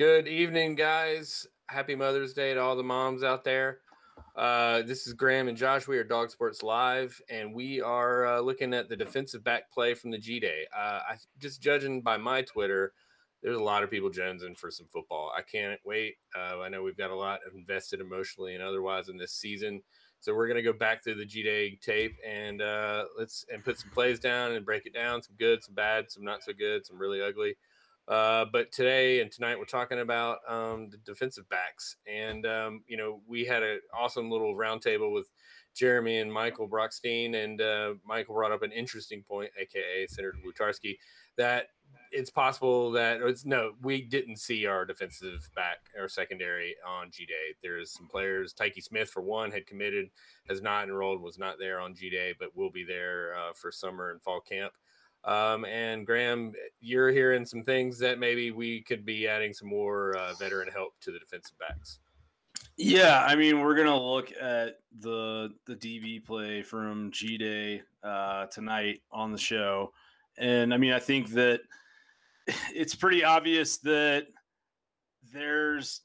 [0.00, 1.46] Good evening, guys.
[1.68, 3.80] Happy Mother's Day to all the moms out there.
[4.34, 5.86] Uh, this is Graham and Josh.
[5.86, 9.92] We are Dog Sports Live, and we are uh, looking at the defensive back play
[9.92, 10.66] from the G Day.
[10.74, 12.94] Uh, I just judging by my Twitter,
[13.42, 15.34] there's a lot of people jonesing for some football.
[15.36, 16.14] I can't wait.
[16.34, 19.82] Uh, I know we've got a lot invested emotionally and otherwise in this season,
[20.20, 23.78] so we're gonna go back through the G Day tape and uh, let's and put
[23.78, 25.20] some plays down and break it down.
[25.20, 27.56] Some good, some bad, some not so good, some really ugly.
[28.10, 32.96] Uh, but today and tonight we're talking about um, the defensive backs, and um, you
[32.96, 35.30] know we had an awesome little roundtable with
[35.76, 40.96] Jeremy and Michael Brockstein, and uh, Michael brought up an interesting point, aka Senator Butarski,
[41.38, 41.68] that
[42.10, 47.26] it's possible that it's no, we didn't see our defensive back or secondary on G
[47.26, 47.54] Day.
[47.62, 50.10] There's some players, Tykee Smith for one, had committed,
[50.48, 53.70] has not enrolled, was not there on G Day, but will be there uh, for
[53.70, 54.72] summer and fall camp.
[55.24, 60.16] Um, and Graham, you're hearing some things that maybe we could be adding some more
[60.16, 61.98] uh, veteran help to the defensive backs.
[62.76, 68.46] Yeah, I mean, we're gonna look at the the DB play from G Day uh,
[68.46, 69.92] tonight on the show,
[70.38, 71.60] and I mean, I think that
[72.74, 74.28] it's pretty obvious that
[75.32, 76.00] there's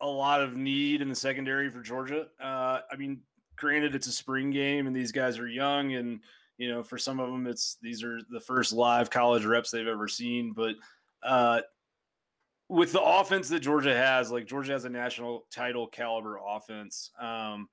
[0.00, 2.28] a lot of need in the secondary for Georgia.
[2.42, 3.20] Uh, I mean,
[3.56, 6.20] granted, it's a spring game, and these guys are young, and
[6.58, 9.86] you know, for some of them, it's these are the first live college reps they've
[9.86, 10.52] ever seen.
[10.52, 10.74] But
[11.22, 11.60] uh,
[12.68, 17.68] with the offense that Georgia has, like Georgia has a national title caliber offense, um,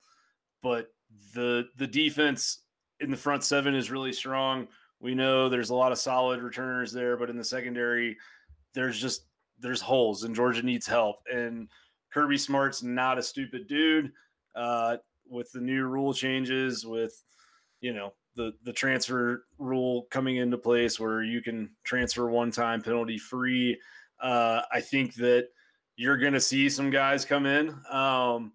[0.61, 0.87] but
[1.33, 2.59] the the defense
[2.99, 4.67] in the front seven is really strong.
[4.99, 8.17] We know there's a lot of solid returners there, but in the secondary,
[8.73, 9.25] there's just
[9.59, 11.17] there's holes, and Georgia needs help.
[11.31, 11.69] And
[12.11, 14.11] Kirby Smart's not a stupid dude.
[14.55, 14.97] Uh,
[15.29, 17.23] with the new rule changes, with
[17.81, 22.81] you know the the transfer rule coming into place where you can transfer one time
[22.81, 23.79] penalty free.
[24.21, 25.49] Uh, I think that
[25.95, 27.75] you're going to see some guys come in.
[27.91, 28.53] Um,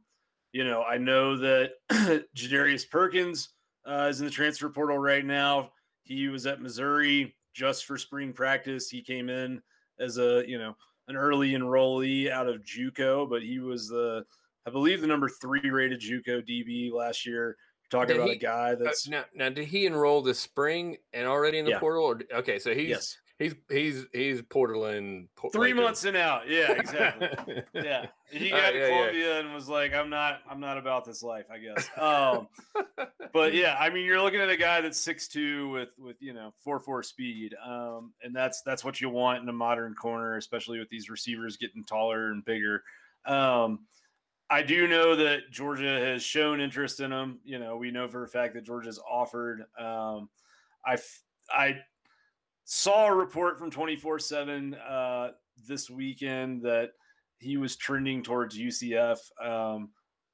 [0.53, 1.73] you know, I know that
[2.37, 3.51] Jadarius Perkins
[3.89, 5.71] uh, is in the transfer portal right now.
[6.03, 8.89] He was at Missouri just for spring practice.
[8.89, 9.63] He came in
[10.01, 10.75] as a you know
[11.09, 14.25] an early enrollee out of JUCO, but he was the
[14.67, 17.57] I believe the number three rated JUCO DB last year
[17.91, 19.49] talking did about he, a guy uh, that's uh, now, now.
[19.49, 21.79] Did he enroll this spring and already in the yeah.
[21.79, 22.05] portal?
[22.05, 23.19] Or okay, so he's yes.
[23.39, 26.49] he's he's he's Portland three like months a, and out.
[26.49, 27.63] Yeah, exactly.
[27.75, 29.41] yeah, he got uh, to yeah, Columbia yeah.
[29.41, 31.89] and was like, "I'm not I'm not about this life." I guess.
[31.99, 32.49] Um,
[33.33, 36.35] but yeah, I mean, you're looking at a guy that's six two with with you
[36.35, 40.37] know four four speed, um, and that's that's what you want in a modern corner,
[40.37, 42.83] especially with these receivers getting taller and bigger.
[43.25, 43.81] Um,
[44.51, 47.39] I do know that Georgia has shown interest in him.
[47.45, 49.65] You know, we know for a fact that Georgia's offered.
[49.79, 50.31] Um,
[50.87, 50.97] I
[51.53, 51.77] I
[52.65, 55.33] saw a report from twenty four seven uh,
[55.67, 56.93] this weekend that
[57.39, 59.19] he was trending towards UCF.
[59.43, 59.91] Um,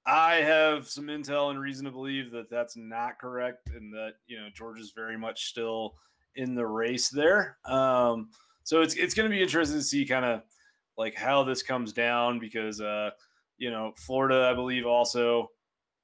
[0.06, 4.38] I have some intel and reason to believe that that's not correct, and that you
[4.38, 5.94] know Georgia's very much still
[6.36, 7.58] in the race there.
[7.64, 8.30] Um,
[8.62, 10.42] so it's it's going to be interesting to see kind of
[10.96, 12.80] like how this comes down because.
[12.80, 13.10] Uh,
[13.64, 15.48] you know, Florida, I believe, also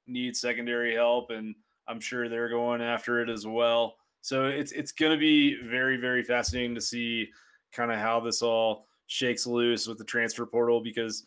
[0.07, 1.53] needs secondary help, and
[1.87, 3.97] I'm sure they're going after it as well.
[4.21, 7.29] So it's it's going to be very very fascinating to see
[7.71, 11.23] kind of how this all shakes loose with the transfer portal because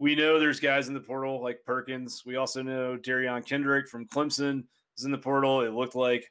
[0.00, 2.24] we know there's guys in the portal like Perkins.
[2.26, 4.64] We also know Derion Kendrick from Clemson
[4.98, 5.60] is in the portal.
[5.60, 6.28] It looked like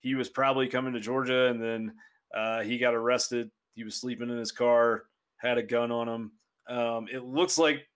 [0.00, 1.94] he was probably coming to Georgia, and then
[2.34, 3.52] uh, he got arrested.
[3.74, 5.04] He was sleeping in his car,
[5.36, 6.32] had a gun on him.
[6.68, 7.86] Um, it looks like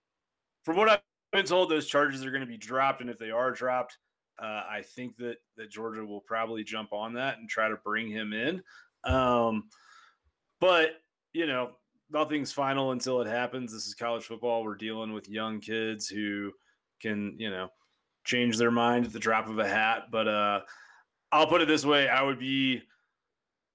[0.63, 1.01] from what I've
[1.31, 3.97] been told, those charges are going to be dropped, and if they are dropped,
[4.41, 8.09] uh, I think that that Georgia will probably jump on that and try to bring
[8.09, 8.61] him in.
[9.03, 9.69] Um,
[10.59, 11.01] but
[11.33, 11.71] you know,
[12.11, 13.71] nothing's final until it happens.
[13.71, 14.63] This is college football.
[14.63, 16.51] We're dealing with young kids who
[17.01, 17.69] can, you know,
[18.25, 20.05] change their mind at the drop of a hat.
[20.11, 20.61] But uh,
[21.31, 22.83] I'll put it this way: I would be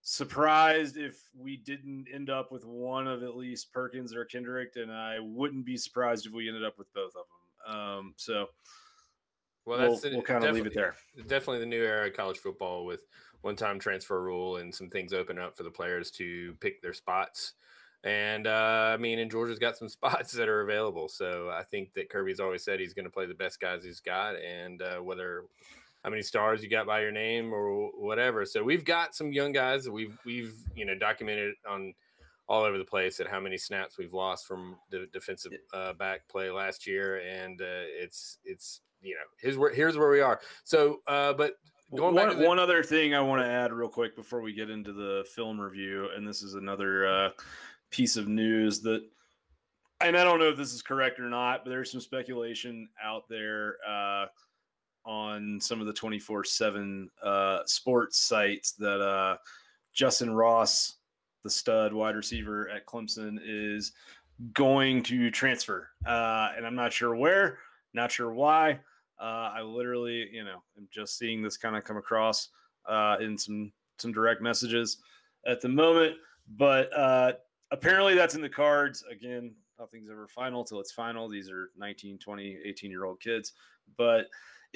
[0.08, 4.92] surprised if we didn't end up with one of at least Perkins or Kendrick, and
[4.92, 7.24] I wouldn't be surprised if we ended up with both of
[7.66, 7.76] them.
[7.76, 8.46] Um, so,
[9.64, 10.94] well, that's we'll, we'll kind of leave it there.
[11.26, 13.02] Definitely the new era of college football with
[13.40, 17.54] one-time transfer rule and some things open up for the players to pick their spots.
[18.04, 21.08] And uh, I mean, and Georgia's got some spots that are available.
[21.08, 23.98] So I think that Kirby's always said he's going to play the best guys he's
[23.98, 25.46] got, and uh, whether
[26.06, 28.46] how many stars you got by your name or whatever.
[28.46, 31.92] So we've got some young guys that we've we've you know documented on
[32.48, 36.28] all over the place at how many snaps we've lost from the defensive uh, back
[36.28, 40.40] play last year, and uh, it's it's you know here's where here's where we are.
[40.62, 41.54] So, uh, but
[41.92, 44.52] going one, back the- one other thing I want to add real quick before we
[44.52, 47.30] get into the film review, and this is another uh,
[47.90, 49.02] piece of news that
[50.02, 53.24] and I don't know if this is correct or not, but there's some speculation out
[53.28, 54.26] there uh,
[55.06, 57.10] on some of the 24 uh, 7
[57.66, 59.36] sports sites that uh,
[59.94, 60.96] Justin Ross,
[61.44, 63.92] the stud wide receiver at Clemson, is
[64.52, 65.88] going to transfer.
[66.04, 67.58] Uh, and I'm not sure where,
[67.94, 68.80] not sure why.
[69.18, 72.48] Uh, I literally, you know, am just seeing this kind of come across
[72.86, 74.98] uh, in some some direct messages
[75.46, 76.16] at the moment.
[76.56, 77.32] But uh,
[77.70, 79.02] apparently that's in the cards.
[79.10, 81.28] Again, nothing's ever final till it's final.
[81.28, 83.54] These are 19, 20, 18 year old kids.
[83.96, 84.26] But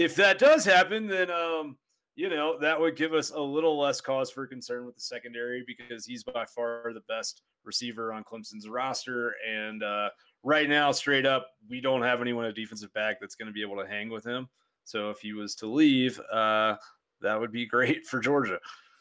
[0.01, 1.77] if that does happen, then um,
[2.17, 5.63] you know that would give us a little less cause for concern with the secondary
[5.67, 9.35] because he's by far the best receiver on Clemson's roster.
[9.47, 10.09] And uh,
[10.43, 13.61] right now, straight up, we don't have anyone at defensive back that's going to be
[13.61, 14.49] able to hang with him.
[14.85, 16.77] So if he was to leave, uh,
[17.21, 18.59] that would be great for Georgia.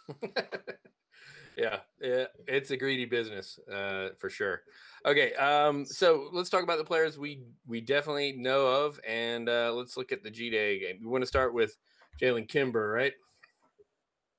[1.60, 4.62] yeah, it's a greedy business uh, for sure.
[5.06, 9.72] Okay, um, so let's talk about the players we we definitely know of, and uh,
[9.74, 11.00] let's look at the G Day game.
[11.02, 11.78] We want to start with
[12.22, 13.14] Jalen Kimber, right?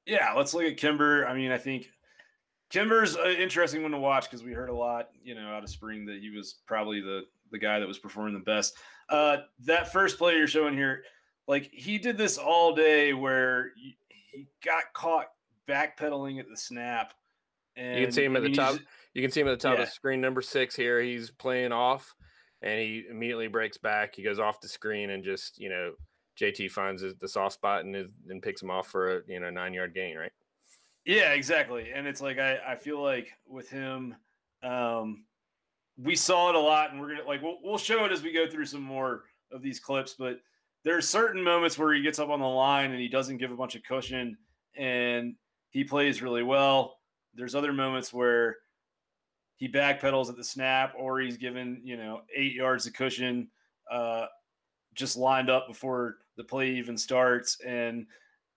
[0.06, 1.26] Yeah, let's look at Kimber.
[1.26, 1.90] I mean, I think
[2.70, 5.68] Kimber's an interesting one to watch because we heard a lot, you know, out of
[5.70, 8.76] spring that he was probably the the guy that was performing the best.
[9.08, 11.02] Uh, that first play you're showing here,
[11.48, 15.26] like he did this all day where he got caught
[15.70, 17.14] backpedaling at the snap.
[17.76, 18.78] And you can see him at the top.
[19.14, 19.84] You can see him at the top yeah.
[19.84, 21.00] of screen number six here.
[21.00, 22.14] He's playing off,
[22.62, 24.14] and he immediately breaks back.
[24.16, 25.92] He goes off the screen and just you know
[26.38, 29.50] JT finds the soft spot and is, and picks him off for a you know
[29.50, 30.32] nine yard gain, right?
[31.04, 31.90] Yeah, exactly.
[31.94, 34.16] And it's like I I feel like with him,
[34.62, 35.24] um,
[35.96, 38.32] we saw it a lot, and we're gonna like we'll we'll show it as we
[38.32, 40.40] go through some more of these clips, but
[40.84, 43.50] there are certain moments where he gets up on the line and he doesn't give
[43.50, 44.36] a bunch of cushion
[44.76, 45.34] and
[45.70, 46.98] he plays really well.
[47.34, 48.56] There's other moments where
[49.56, 53.48] he backpedals at the snap or he's given, you know, eight yards of cushion
[53.90, 54.26] uh,
[54.94, 57.60] just lined up before the play even starts.
[57.60, 58.06] And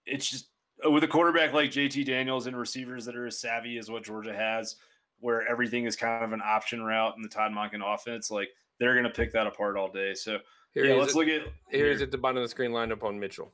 [0.06, 0.48] it's just
[0.84, 4.34] with a quarterback like JT Daniels and receivers that are as savvy as what Georgia
[4.34, 4.76] has,
[5.20, 8.48] where everything is kind of an option route in the Todd Monken offense, like
[8.80, 10.14] they're going to pick that apart all day.
[10.14, 10.38] So
[10.72, 12.04] here yeah, let's it, look at here's here.
[12.04, 13.52] at the bottom of the screen lined up on Mitchell.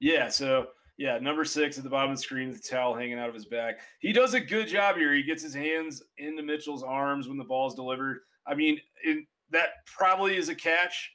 [0.00, 0.68] Yeah, so
[1.02, 3.44] yeah, number six at the bottom of the screen, the towel hanging out of his
[3.44, 3.80] back.
[3.98, 5.12] He does a good job here.
[5.12, 8.20] He gets his hands into Mitchell's arms when the ball is delivered.
[8.46, 11.10] I mean, it, that probably is a catch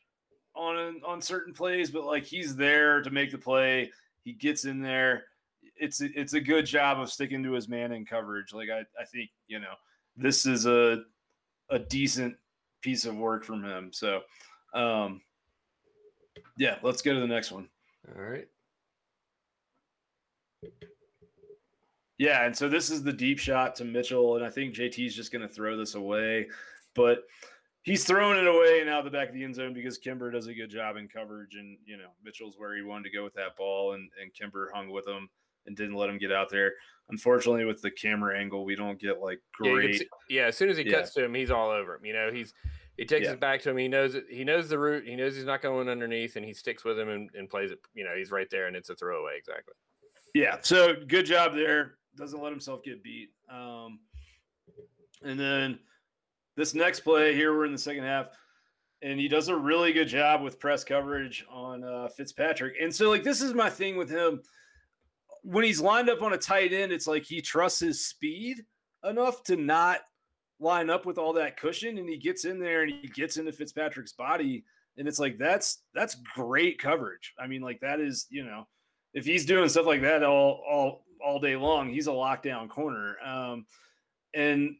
[0.55, 3.89] on on certain plays, but like he's there to make the play.
[4.25, 5.23] He gets in there.
[5.77, 8.51] It's it's a good job of sticking to his man in coverage.
[8.51, 9.75] Like I, I think you know
[10.17, 11.03] this is a
[11.69, 12.35] a decent
[12.81, 13.91] piece of work from him.
[13.93, 14.19] So
[14.73, 15.21] um,
[16.57, 17.69] yeah, let's go to the next one.
[18.13, 18.49] All right.
[22.18, 25.31] Yeah, and so this is the deep shot to Mitchell, and I think JT's just
[25.31, 26.48] going to throw this away,
[26.95, 27.19] but
[27.83, 30.54] he's throwing it away now the back of the end zone because Kimber does a
[30.54, 33.56] good job in coverage, and you know Mitchell's where he wanted to go with that
[33.56, 35.30] ball, and and Kimber hung with him
[35.68, 36.74] and didn't let him get out there.
[37.09, 39.92] Unfortunately, with the camera angle, we don't get like great.
[39.92, 40.98] Yeah, see, yeah as soon as he yeah.
[40.98, 42.06] cuts to him, he's all over him.
[42.06, 42.54] You know, he's
[42.98, 43.33] he takes yeah.
[43.33, 43.77] it back to him.
[43.77, 44.25] He knows it.
[44.27, 45.06] He knows the route.
[45.06, 47.80] He knows he's not going underneath, and he sticks with him and, and plays it.
[47.94, 49.33] You know, he's right there, and it's a throwaway.
[49.38, 49.75] Exactly.
[50.37, 50.57] Yeah.
[50.61, 51.95] So good job there.
[52.15, 53.29] Doesn't let himself get beat.
[53.51, 53.97] Um,
[55.23, 55.79] and then
[56.56, 58.29] this next play here, we're in the second half,
[59.01, 62.75] and he does a really good job with press coverage on uh, Fitzpatrick.
[62.79, 64.44] And so, like, this is my thing with him.
[65.41, 68.63] When he's lined up on a tight end, it's like he trusts his speed
[69.03, 70.01] enough to not
[70.59, 73.51] line up with all that cushion and he gets in there and he gets into
[73.51, 74.63] Fitzpatrick's body
[74.97, 77.33] and it's like that's that's great coverage.
[77.39, 78.67] I mean like that is, you know,
[79.18, 83.16] if he's doing stuff like that all all all day long, he's a lockdown corner.
[83.26, 83.66] Um
[84.36, 84.76] and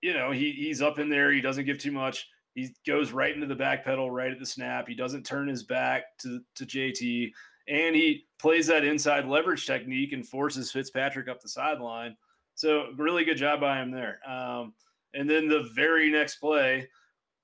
[0.00, 2.28] you know, he he's up in there, he doesn't give too much.
[2.54, 4.88] He goes right into the back pedal right at the snap.
[4.88, 7.30] He doesn't turn his back to to JT
[7.68, 12.16] and he plays that inside leverage technique and forces Fitzpatrick up the sideline.
[12.54, 14.18] So really good job by him there.
[14.28, 14.72] Um,
[15.12, 16.88] and then the very next play,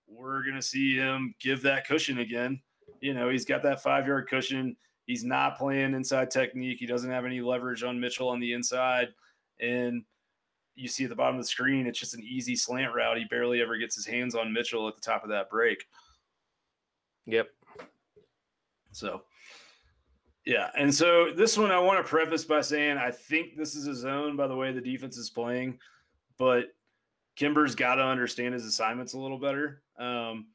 [0.07, 2.61] we're to see him give that cushion again.
[3.01, 4.77] You know, he's got that five yard cushion.
[5.07, 6.79] He's not playing inside technique.
[6.79, 9.09] He doesn't have any leverage on Mitchell on the inside.
[9.61, 10.05] And
[10.75, 13.19] you see at the bottom of the screen, it's just an easy slant route.
[13.19, 15.85] He barely ever gets his hands on Mitchell at the top of that break.
[17.27, 17.49] Yep.
[18.93, 19.23] So,
[20.47, 20.71] yeah.
[20.77, 23.95] And so this one, I want to preface by saying I think this is a
[23.95, 25.79] zone by the way the defense is playing,
[26.39, 26.75] but
[27.37, 29.83] Kimber's got to understand his assignments a little better.
[29.99, 30.47] Um,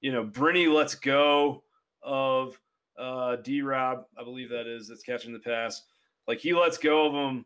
[0.00, 1.64] you know, Brini lets go
[2.02, 2.58] of
[2.98, 5.82] uh, D Rob, I believe that is, that's catching the pass.
[6.26, 7.44] Like he lets go of him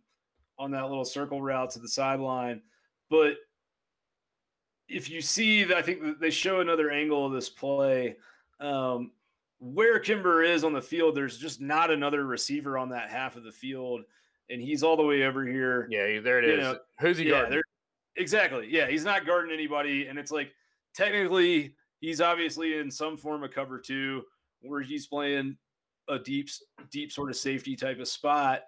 [0.58, 2.62] on that little circle route to the sideline.
[3.10, 3.36] But
[4.88, 8.16] if you see that, I think they show another angle of this play.
[8.60, 9.12] Um,
[9.58, 13.44] where Kimber is on the field, there's just not another receiver on that half of
[13.44, 14.02] the field,
[14.50, 15.86] and he's all the way over here.
[15.88, 16.58] Yeah, there it is.
[16.60, 17.62] Know, Who's he yeah, guarding?
[18.16, 18.68] Exactly.
[18.68, 20.52] Yeah, he's not guarding anybody, and it's like
[20.94, 24.22] technically he's obviously in some form of cover two,
[24.62, 25.56] where he's playing
[26.08, 26.48] a deep,
[26.90, 28.62] deep sort of safety type of spot.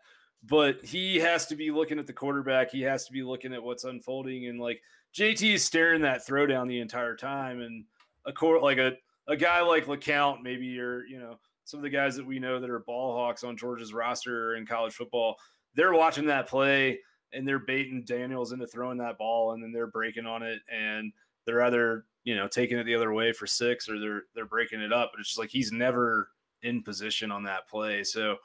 [0.46, 2.70] But he has to be looking at the quarterback.
[2.70, 4.82] He has to be looking at what's unfolding, and like
[5.16, 7.84] JT is staring that throw down the entire time, and
[8.26, 8.92] a court like a
[9.26, 12.60] a guy like LeCounte, maybe, or you know, some of the guys that we know
[12.60, 15.36] that are ball hawks on Georgia's roster in college football,
[15.74, 17.00] they're watching that play
[17.32, 21.12] and they're baiting Daniels into throwing that ball, and then they're breaking on it, and
[21.46, 24.80] they're either you know taking it the other way for six, or they're they're breaking
[24.80, 25.10] it up.
[25.12, 26.30] But it's just like he's never
[26.62, 28.02] in position on that play.
[28.02, 28.36] So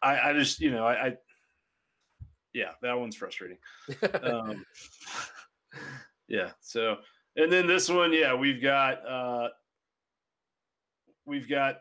[0.00, 1.16] I, I just you know I, I
[2.52, 3.58] yeah that one's frustrating.
[4.22, 4.64] um,
[6.28, 6.50] yeah.
[6.60, 6.96] So
[7.36, 9.48] and then this one, yeah, we've got uh,
[11.26, 11.80] we've got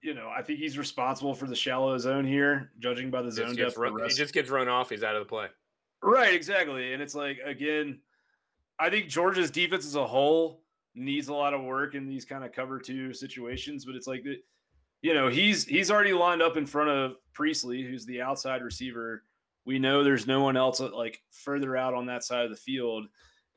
[0.00, 3.56] you know, I think he's responsible for the shallow zone here, judging by the zone
[3.56, 3.76] depth.
[3.76, 4.90] Run, he just gets run off.
[4.90, 5.46] He's out of the play.
[6.02, 6.92] Right, exactly.
[6.92, 7.98] And it's like again,
[8.78, 10.62] I think Georgia's defense as a whole
[10.94, 13.84] needs a lot of work in these kind of cover two situations.
[13.84, 14.38] But it's like that,
[15.02, 19.24] you know, he's he's already lined up in front of Priestley, who's the outside receiver.
[19.64, 23.06] We know there's no one else like further out on that side of the field,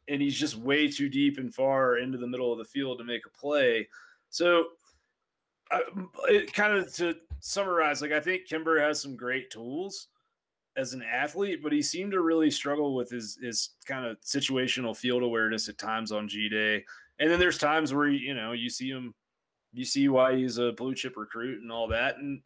[0.08, 3.04] and he's just way too deep and far into the middle of the field to
[3.04, 3.88] make a play.
[4.30, 4.66] So
[6.26, 10.08] it kind of to summarize, like I think Kimber has some great tools
[10.78, 14.96] as an athlete, but he seemed to really struggle with his his kind of situational
[14.96, 16.84] field awareness at times on G Day.
[17.20, 19.14] And then there's times where you know you see him,
[19.74, 22.18] you see why he's a blue chip recruit and all that.
[22.18, 22.42] And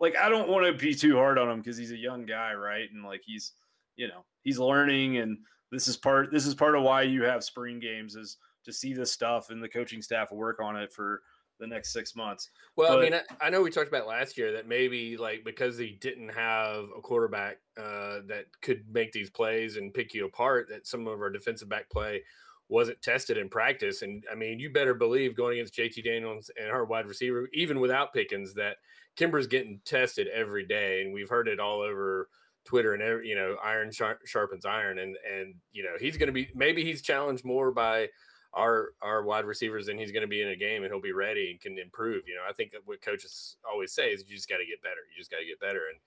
[0.00, 2.54] like I don't want to be too hard on him because he's a young guy,
[2.54, 2.88] right?
[2.92, 3.52] And like he's
[3.96, 5.38] you know he's learning, and
[5.70, 8.92] this is part this is part of why you have spring games is to see
[8.92, 11.22] this stuff and the coaching staff work on it for
[11.58, 12.50] the next six months.
[12.76, 15.44] Well, but, I mean, I, I, know we talked about last year that maybe like
[15.44, 20.26] because he didn't have a quarterback uh, that could make these plays and pick you
[20.26, 22.22] apart, that some of our defensive back play
[22.68, 24.02] wasn't tested in practice.
[24.02, 27.80] And I mean, you better believe going against JT Daniels and our wide receiver, even
[27.80, 28.76] without Pickens, that
[29.16, 32.28] Kimber's getting tested every day, and we've heard it all over.
[32.64, 36.34] Twitter and every, you know, iron sharpens iron, and and you know he's going to
[36.34, 38.08] be maybe he's challenged more by
[38.54, 41.12] our our wide receivers and he's going to be in a game and he'll be
[41.12, 42.24] ready and can improve.
[42.26, 45.00] You know, I think what coaches always say is you just got to get better.
[45.10, 45.82] You just got to get better.
[45.90, 45.98] And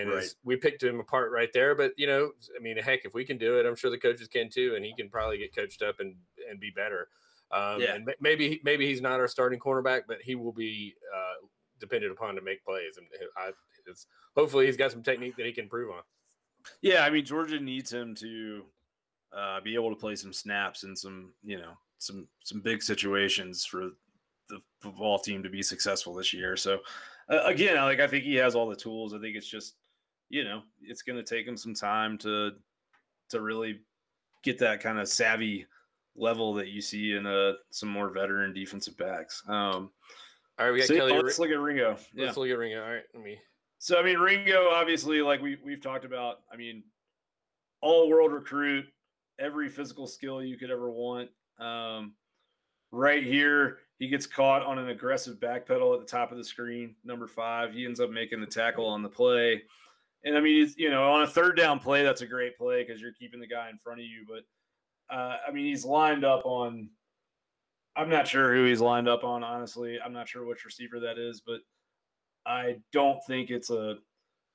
[0.00, 0.34] and right.
[0.44, 1.74] we picked him apart right there.
[1.74, 4.28] But you know, I mean, heck, if we can do it, I'm sure the coaches
[4.28, 6.14] can too, and he can probably get coached up and
[6.48, 7.08] and be better.
[7.50, 7.94] Um, yeah.
[7.94, 11.46] And maybe maybe he's not our starting cornerback, but he will be uh,
[11.78, 12.96] dependent upon to make plays.
[12.96, 13.50] And I,
[13.86, 16.02] it's hopefully he's got some technique that he can improve on.
[16.80, 18.64] Yeah, I mean, Georgia needs him to
[19.36, 23.64] uh, be able to play some snaps and some, you know, some some big situations
[23.64, 23.90] for
[24.48, 26.56] the football team to be successful this year.
[26.56, 26.80] So
[27.30, 29.14] uh, again, like I think he has all the tools.
[29.14, 29.74] I think it's just
[30.28, 32.52] you know it's going to take him some time to
[33.30, 33.80] to really
[34.42, 35.66] get that kind of savvy
[36.16, 39.42] level that you see in uh, some more veteran defensive backs.
[39.48, 39.90] Um,
[40.58, 41.20] all right, we got so, Kelly.
[41.20, 41.90] Let's look at Ringo.
[41.90, 42.32] Let's yeah.
[42.36, 42.82] look at Ringo.
[42.82, 43.38] All right, let me.
[43.78, 46.40] So I mean, Ringo, obviously, like we we've talked about.
[46.52, 46.84] I mean,
[47.80, 48.86] all world recruit,
[49.38, 51.30] every physical skill you could ever want.
[51.58, 52.14] Um,
[52.90, 56.94] right here, he gets caught on an aggressive backpedal at the top of the screen,
[57.04, 57.72] number five.
[57.72, 59.62] He ends up making the tackle on the play.
[60.24, 63.00] And I mean, you know, on a third down play, that's a great play because
[63.00, 64.24] you're keeping the guy in front of you.
[64.26, 66.88] But uh, I mean, he's lined up on.
[67.96, 69.44] I'm not sure who he's lined up on.
[69.44, 71.60] Honestly, I'm not sure which receiver that is, but
[72.46, 73.96] I don't think it's a.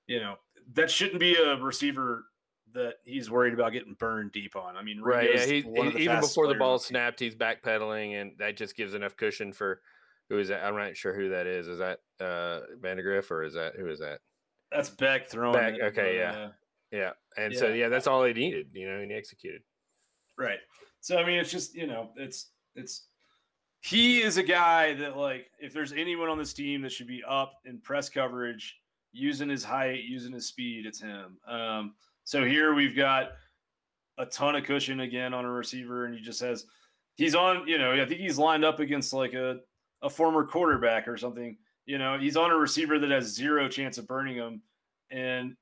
[0.07, 0.35] You know,
[0.73, 2.25] that shouldn't be a receiver
[2.73, 4.75] that he's worried about getting burned deep on.
[4.75, 5.29] I mean, right?
[5.33, 9.15] Yeah, he, he even before the ball snapped, he's backpedaling, and that just gives enough
[9.15, 9.81] cushion for
[10.29, 10.63] who is that?
[10.63, 11.67] I'm not sure who that is.
[11.67, 14.19] Is that uh Vandagriff or is that who is that?
[14.71, 15.53] That's Beck throwing.
[15.53, 15.73] Beck.
[15.75, 16.31] It, okay, yeah.
[16.31, 16.49] Uh,
[16.91, 17.59] yeah, and yeah.
[17.59, 19.61] so yeah, that's all he needed, you know, and he executed.
[20.37, 20.59] Right.
[21.01, 23.07] So I mean, it's just you know, it's it's
[23.81, 27.23] he is a guy that like if there's anyone on this team that should be
[27.27, 28.77] up in press coverage,
[29.11, 31.37] using his height, using his speed, it's him.
[31.47, 31.93] Um,
[32.29, 33.31] so here we've got
[34.19, 36.63] a ton of cushion again on a receiver, and he just has
[37.15, 39.57] he's on, you know, I think he's lined up against like a,
[40.03, 41.57] a former quarterback or something.
[41.87, 44.61] You know, he's on a receiver that has zero chance of burning him,
[45.09, 45.55] and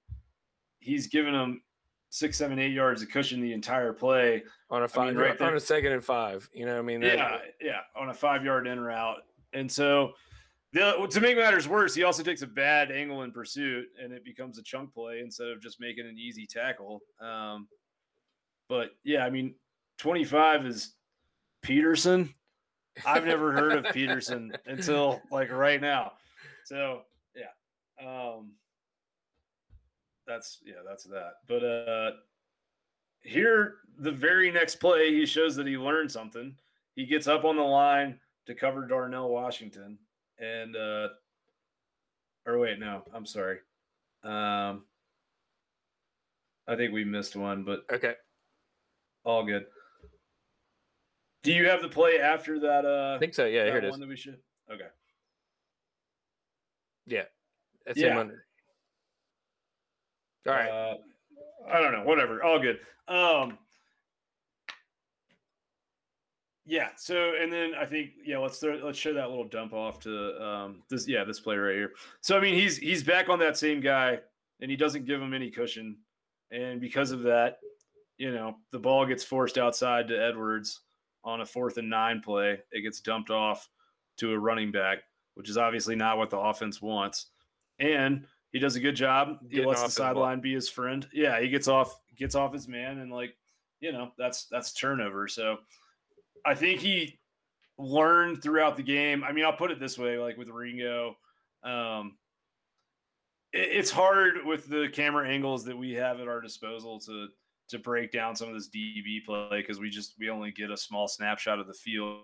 [0.80, 1.62] he's given him
[2.10, 5.40] six, seven, eight yards of cushion the entire play on a five, I mean, right
[5.40, 6.50] on a second and five.
[6.54, 9.22] You know, I mean, that, yeah, yeah, on a five yard in route,
[9.54, 10.12] and so
[10.74, 14.26] the, to make matters worse, he also takes a bad angle in pursuit, and it
[14.26, 17.02] becomes a chunk play instead of just making an easy tackle.
[17.22, 17.68] Um,
[18.68, 19.56] but yeah, I mean,
[19.98, 20.94] 25 is
[21.62, 22.34] Peterson.
[23.06, 26.14] I've never heard of Peterson until like right now.
[26.66, 27.02] So
[27.36, 28.06] yeah.
[28.06, 28.54] Um
[30.26, 31.34] that's yeah, that's that.
[31.48, 32.12] But uh
[33.22, 36.56] here the very next play he shows that he learned something.
[36.96, 39.98] He gets up on the line to cover Darnell Washington
[40.40, 41.10] and uh
[42.46, 43.60] or wait, no, I'm sorry.
[44.24, 44.84] Um
[46.68, 48.16] I think we missed one, but okay.
[49.24, 49.66] All good.
[51.44, 52.86] Do you have the play after that?
[52.86, 53.46] Uh, I think so.
[53.46, 53.98] Yeah, here it is.
[53.98, 54.38] That we should.
[54.70, 54.88] Okay.
[57.06, 57.24] Yeah,
[57.86, 58.18] that's yeah.
[58.18, 58.26] All
[60.46, 60.70] right.
[60.70, 60.96] Uh,
[61.72, 62.04] I don't know.
[62.04, 62.44] Whatever.
[62.44, 62.80] All good.
[63.08, 63.58] Um.
[66.68, 66.90] Yeah.
[66.98, 70.46] So, and then I think yeah, let's throw, let's show that little dump off to
[70.46, 71.94] um this yeah this play right here.
[72.22, 74.20] So I mean he's he's back on that same guy,
[74.60, 75.98] and he doesn't give him any cushion,
[76.52, 77.60] and because of that,
[78.18, 80.82] you know the ball gets forced outside to Edwards
[81.24, 83.70] on a fourth and nine play, it gets dumped off
[84.18, 85.00] to a running back,
[85.36, 87.28] which is obviously not what the offense wants.
[87.80, 89.38] And he does a good job.
[89.50, 91.08] He lets the sideline be his friend.
[91.14, 93.36] Yeah, he gets off gets off his man and like,
[93.80, 95.28] you know, that's that's turnover.
[95.28, 95.58] So
[96.46, 97.20] I think he
[97.78, 99.24] learned throughout the game.
[99.24, 101.16] I mean, I'll put it this way, like with Ringo,
[101.64, 102.18] um,
[103.54, 107.28] it, it's hard with the camera angles that we have at our disposal to
[107.70, 110.78] to break down some of this DB play because we just we only get a
[110.78, 112.22] small snapshot of the field.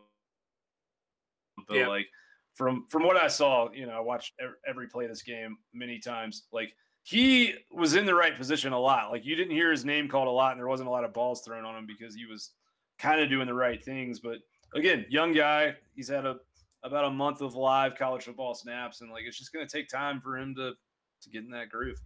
[1.67, 1.88] But yeah.
[1.88, 2.08] like
[2.55, 4.34] from from what I saw, you know, I watched
[4.67, 6.43] every play of this game many times.
[6.51, 9.12] Like he was in the right position a lot.
[9.12, 11.13] Like you didn't hear his name called a lot, and there wasn't a lot of
[11.13, 12.51] balls thrown on him because he was
[12.98, 14.20] kind of doing the right things.
[14.20, 14.38] But
[14.76, 16.38] again, young guy, he's had a
[16.84, 19.88] about a month of live college football snaps, and like it's just going to take
[19.88, 20.74] time for him to
[21.22, 22.02] to get in that groove.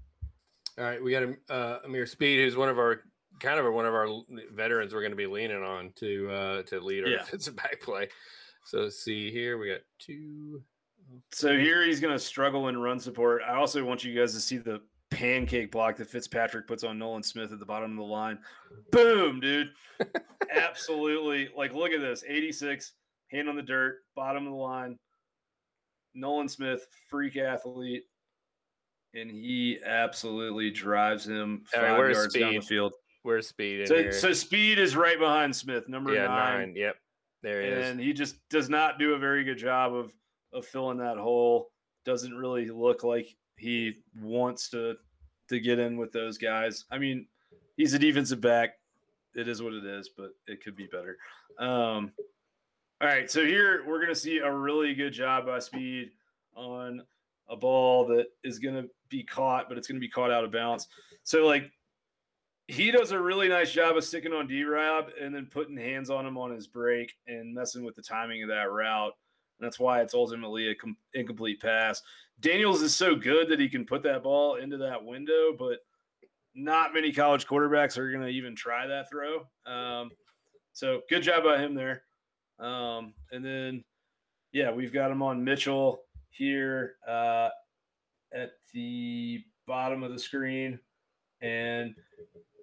[0.77, 3.01] All right, we got uh, Ameer Speed, who's one of our
[3.39, 4.08] kind of one of our
[4.53, 7.17] veterans we're going to be leaning on to uh, to lead our yeah.
[7.23, 8.08] defensive back play.
[8.63, 9.58] So let's see here.
[9.58, 10.62] We got two.
[11.32, 13.41] So here he's going to struggle in run support.
[13.47, 14.82] I also want you guys to see the
[15.17, 18.38] pancake block that Fitzpatrick puts on Nolan Smith at the bottom of the line.
[18.91, 19.71] Boom, dude.
[20.51, 21.49] Absolutely.
[21.58, 22.93] Like, look at this 86,
[23.32, 24.97] hand on the dirt, bottom of the line.
[26.13, 28.03] Nolan Smith, freak athlete.
[29.15, 32.39] And he absolutely drives him five right, yards speed?
[32.41, 32.93] down the field.
[33.23, 33.88] Where's speed?
[33.88, 36.60] so, so speed is right behind Smith, number yeah, nine.
[36.60, 36.73] nine.
[36.75, 36.95] Yep,
[37.41, 37.89] there he and is.
[37.89, 40.13] And he just does not do a very good job of
[40.53, 41.69] of filling that hole.
[42.06, 43.27] Doesn't really look like
[43.58, 44.95] he wants to
[45.49, 46.86] to get in with those guys.
[46.91, 47.27] I mean,
[47.75, 48.79] he's a defensive back.
[49.36, 51.17] It is what it is, but it could be better.
[51.60, 52.12] Um,
[52.99, 56.12] all right, so here we're going to see a really good job by Speed
[56.55, 57.03] on
[57.47, 60.43] a ball that is going to be caught, but it's going to be caught out
[60.43, 60.88] of bounds.
[61.23, 61.71] So, like,
[62.67, 66.10] he does a really nice job of sticking on D Rob and then putting hands
[66.10, 69.13] on him on his break and messing with the timing of that route.
[69.60, 72.01] And that's why it's ultimately a com- incomplete pass.
[72.39, 75.80] Daniels is so good that he can put that ball into that window, but
[76.54, 79.47] not many college quarterbacks are going to even try that throw.
[79.65, 80.12] Um,
[80.73, 82.04] so good job by him there.
[82.60, 83.84] Um, and then,
[84.52, 87.50] yeah, we've got him on Mitchell here uh,
[88.34, 90.80] at the bottom of the screen.
[91.41, 91.95] And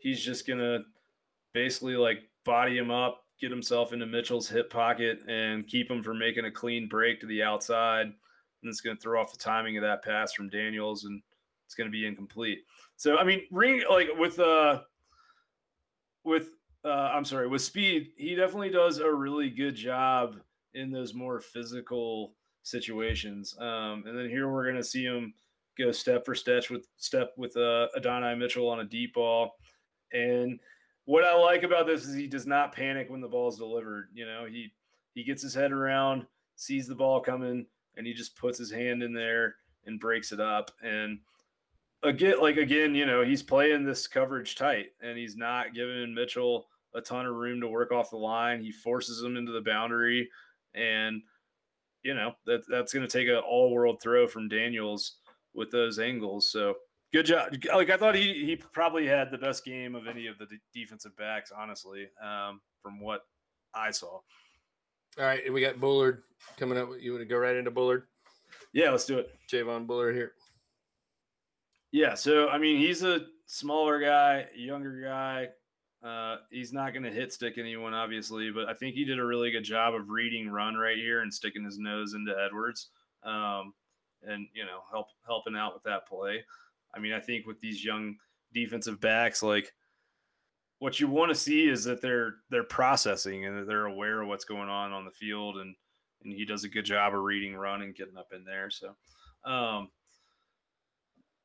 [0.01, 0.81] he's just gonna
[1.53, 6.19] basically like body him up, get himself into Mitchell's hip pocket, and keep him from
[6.19, 8.13] making a clean break to the outside.
[8.65, 11.23] And it's gonna throw off the timing of that pass from Daniels, and
[11.67, 12.65] it's gonna be incomplete.
[12.97, 14.81] So I mean, ring like with uh
[16.25, 16.49] with
[16.85, 20.37] uh I'm sorry, with speed, he definitely does a really good job
[20.75, 23.55] in those more physical situations.
[23.61, 25.35] Um, and then here we're gonna see him
[25.79, 29.57] go step for step with step with uh, Adonai Mitchell on a deep ball.
[30.13, 30.59] And
[31.05, 34.09] what I like about this is he does not panic when the ball is delivered.
[34.15, 34.73] You know, he
[35.15, 37.67] he gets his head around, sees the ball coming,
[37.97, 40.71] and he just puts his hand in there and breaks it up.
[40.83, 41.19] And
[42.03, 46.67] again, like again, you know, he's playing this coverage tight, and he's not giving Mitchell
[46.95, 48.63] a ton of room to work off the line.
[48.63, 50.29] He forces him into the boundary,
[50.75, 51.23] and
[52.03, 55.17] you know that that's going to take an all world throw from Daniels
[55.55, 56.51] with those angles.
[56.51, 56.75] So
[57.13, 57.55] good job.
[57.73, 61.17] Like I thought he he probably had the best game of any of the defensive
[61.17, 63.23] backs, honestly, um, from what
[63.75, 64.21] I saw.
[65.19, 66.25] All right, and we got Bullard
[66.57, 66.89] coming up.
[67.01, 68.05] You want to go right into Bullard?
[68.73, 69.31] Yeah, let's do it.
[69.51, 70.33] Javon Bullard here.
[71.93, 75.49] Yeah, so I mean, he's a smaller guy, younger guy.
[76.07, 79.25] Uh, he's not going to hit stick anyone, obviously, but I think he did a
[79.25, 82.89] really good job of reading run right here and sticking his nose into Edwards,
[83.23, 83.73] um,
[84.23, 86.45] and you know, help helping out with that play.
[86.93, 88.17] I mean, I think with these young
[88.53, 89.73] defensive backs, like
[90.79, 94.29] what you want to see is that they're they're processing and that they're aware of
[94.29, 95.75] what's going on on the field and
[96.25, 98.95] and he does a good job of reading run and getting up in there so
[99.51, 99.89] um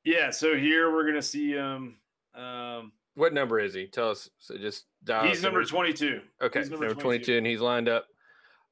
[0.03, 1.97] yeah so here we're gonna see him
[2.35, 3.85] um what number is he?
[3.87, 7.25] Tell us so just dial he's number 22 okay he's number, number 22.
[7.25, 8.05] 22 and he's lined up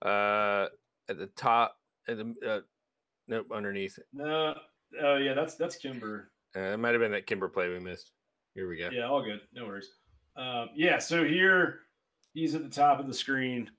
[0.04, 0.68] uh
[1.10, 1.76] at the top
[2.08, 2.60] at the uh,
[3.28, 3.98] nope underneath.
[4.14, 4.54] No
[5.02, 6.32] oh yeah that's that's kimber.
[6.56, 8.12] Uh, it might have been that kimber play we missed.
[8.54, 8.90] Here we go.
[8.92, 9.90] Yeah all good no worries
[10.38, 11.80] um, yeah, so here
[12.34, 13.70] he's at the top of the screen.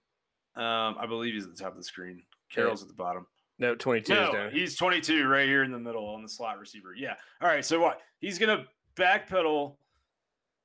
[0.57, 2.23] Um, I believe he's at the top of the screen.
[2.51, 3.27] Carroll's at the bottom.
[3.59, 6.95] No, 22 no, He's 22 right here in the middle on the slot receiver.
[6.97, 7.15] Yeah.
[7.41, 7.65] All right.
[7.65, 8.01] So what?
[8.21, 8.65] He's going to
[8.97, 9.77] backpedal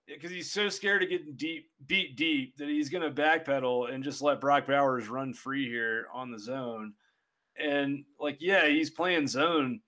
[0.07, 4.03] because he's so scared of getting deep, beat deep that he's going to backpedal and
[4.03, 6.93] just let Brock Bowers run free here on the zone.
[7.57, 9.79] And like, yeah, he's playing zone,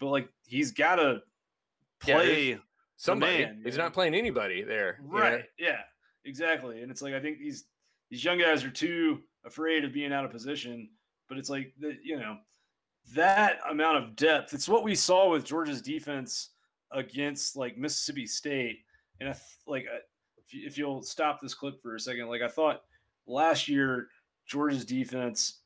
[0.00, 1.20] but like he's got to
[2.00, 2.56] play yeah,
[2.96, 3.44] somebody.
[3.44, 4.98] Man, he's not playing anybody there.
[5.02, 5.44] Right.
[5.58, 5.80] Yeah.
[6.24, 6.82] Exactly.
[6.82, 7.64] And it's like I think these
[8.10, 10.88] these young guys are too afraid of being out of position.
[11.28, 12.38] But it's like the, you know
[13.14, 14.54] that amount of depth.
[14.54, 16.50] It's what we saw with Georgia's defense
[16.90, 18.80] against like Mississippi State.
[19.20, 19.86] And if like
[20.50, 22.82] if you'll stop this clip for a second, like I thought
[23.26, 24.08] last year
[24.46, 25.60] Georgia's defense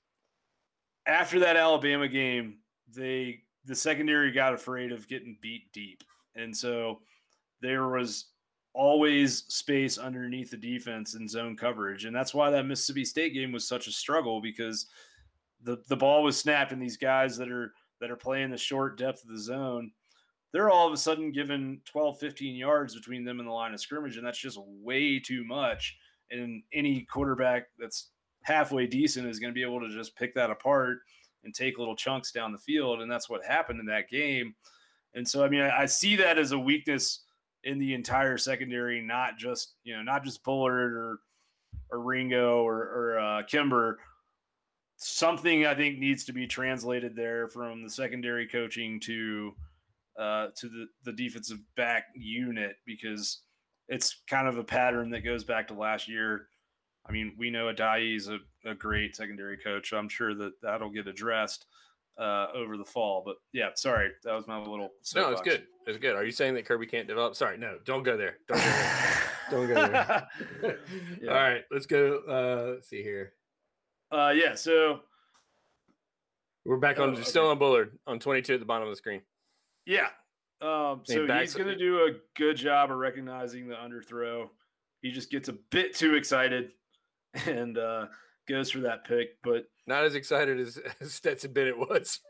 [1.06, 2.58] after that Alabama game,
[2.94, 6.02] they the secondary got afraid of getting beat deep.
[6.34, 7.00] And so
[7.60, 8.26] there was
[8.74, 12.04] always space underneath the defense in zone coverage.
[12.04, 14.86] And that's why that Mississippi State game was such a struggle because
[15.62, 18.96] the, the ball was snapped and these guys that are that are playing the short
[18.96, 19.90] depth of the zone,
[20.52, 23.80] they're all of a sudden given 12, 15 yards between them and the line of
[23.80, 24.16] scrimmage.
[24.16, 25.96] And that's just way too much.
[26.30, 28.10] And any quarterback that's
[28.42, 30.98] halfway decent is going to be able to just pick that apart
[31.42, 33.00] and take little chunks down the field.
[33.00, 34.54] And that's what happened in that game.
[35.14, 37.24] And so, I mean, I, I see that as a weakness
[37.68, 41.18] in the entire secondary, not just you know not just Bullard or
[41.90, 43.98] or Ringo or, or uh, Kimber.
[44.96, 49.54] Something I think needs to be translated there from the secondary coaching to
[50.18, 53.42] uh, to the, the defensive back unit because
[53.88, 56.48] it's kind of a pattern that goes back to last year.
[57.08, 59.92] I mean, we know Addae is a, a great secondary coach.
[59.92, 61.66] I'm sure that that'll get addressed
[62.18, 63.22] uh, over the fall.
[63.24, 64.90] But yeah, sorry, that was my little.
[65.14, 65.64] No, it's good.
[65.86, 66.16] It's good.
[66.16, 67.34] Are you saying that Kirby can't develop?
[67.34, 68.38] Sorry, no, don't go there.
[68.48, 69.18] Don't go there.
[69.50, 70.28] don't go there.
[71.22, 71.30] yeah.
[71.30, 72.20] All right, let's go.
[72.28, 73.32] Uh, let's see here.
[74.10, 74.54] Uh, yeah.
[74.54, 75.00] So
[76.64, 77.22] we're back on, oh, okay.
[77.22, 79.22] still on Bullard on 22 at the bottom of the screen.
[79.86, 80.08] Yeah.
[80.60, 84.48] Um, so he's going to do a good job of recognizing the underthrow.
[85.00, 86.72] He just gets a bit too excited
[87.46, 88.06] and uh,
[88.48, 92.20] goes for that pick, but not as excited as, as Stetson Bennett was.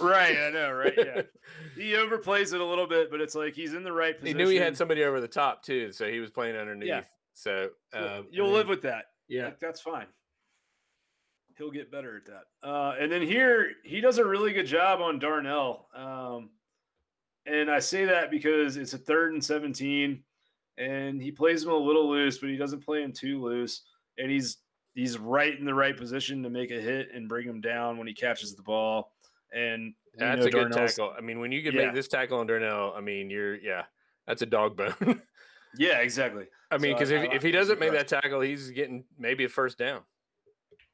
[0.00, 0.94] right, I know, right?
[0.96, 1.22] Yeah,
[1.76, 4.38] he overplays it a little bit, but it's like he's in the right position.
[4.38, 6.88] He knew he had somebody over the top too, so he was playing underneath.
[6.88, 7.02] Yeah.
[7.32, 9.06] So um, you'll live with that.
[9.28, 10.06] Yeah, like, that's fine.
[11.56, 12.68] He'll get better at that.
[12.68, 15.88] Uh, and then here he does a really good job on Darnell.
[15.94, 16.50] Um,
[17.46, 20.22] and I say that because it's a third and 17,
[20.78, 23.82] and he plays him a little loose, but he doesn't play him too loose.
[24.18, 24.58] And he's
[24.96, 28.08] he's right in the right position to make a hit and bring him down when
[28.08, 29.12] he catches the ball.
[29.54, 31.12] And that's a good tackle.
[31.16, 31.86] I mean, when you can yeah.
[31.86, 33.82] make this tackle on Darnell, I mean, you're yeah,
[34.26, 35.22] that's a dog bone.
[35.78, 36.46] yeah, exactly.
[36.70, 39.48] I mean, because so if, if he doesn't make that tackle, he's getting maybe a
[39.48, 40.00] first down.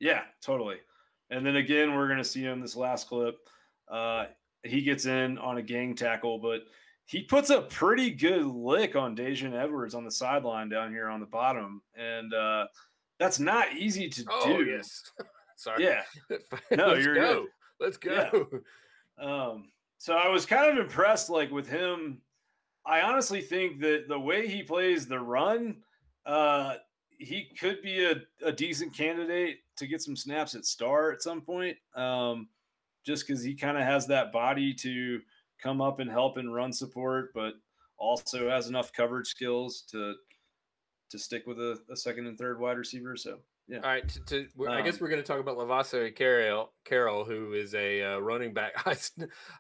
[0.01, 0.77] Yeah, totally.
[1.31, 3.37] And then again, we're gonna see him this last clip.
[3.91, 4.27] Uh,
[4.65, 6.63] he gets in on a gang tackle, but
[7.07, 11.21] he puts a pretty good lick on Daijun Edwards on the sideline down here on
[11.21, 12.67] the bottom, and uh,
[13.23, 14.65] that's not easy to oh, do.
[14.65, 15.03] Yes.
[15.57, 15.85] Sorry.
[15.85, 16.03] Yeah.
[16.77, 17.35] No, Let's you're go.
[17.35, 17.49] good.
[17.79, 18.49] Let's go.
[19.21, 19.25] Yeah.
[19.25, 19.65] Um,
[19.99, 22.21] so I was kind of impressed, like with him.
[22.85, 25.77] I honestly think that the way he plays the run,
[26.27, 26.75] uh,
[27.19, 31.41] he could be a, a decent candidate to get some snaps at star at some
[31.41, 31.77] point.
[31.95, 32.49] Um,
[33.07, 35.21] just because he kind of has that body to
[35.63, 37.55] come up and help and run support, but
[37.99, 40.15] also has enough coverage skills to
[41.13, 43.17] to stick with a, a second and third wide receiver.
[43.17, 43.79] So yeah.
[43.79, 44.09] All right.
[44.09, 47.53] To, to um, I guess um we're going to talk about Lovasea Carroll, Carroll, who
[47.53, 48.97] is a uh, running back, high,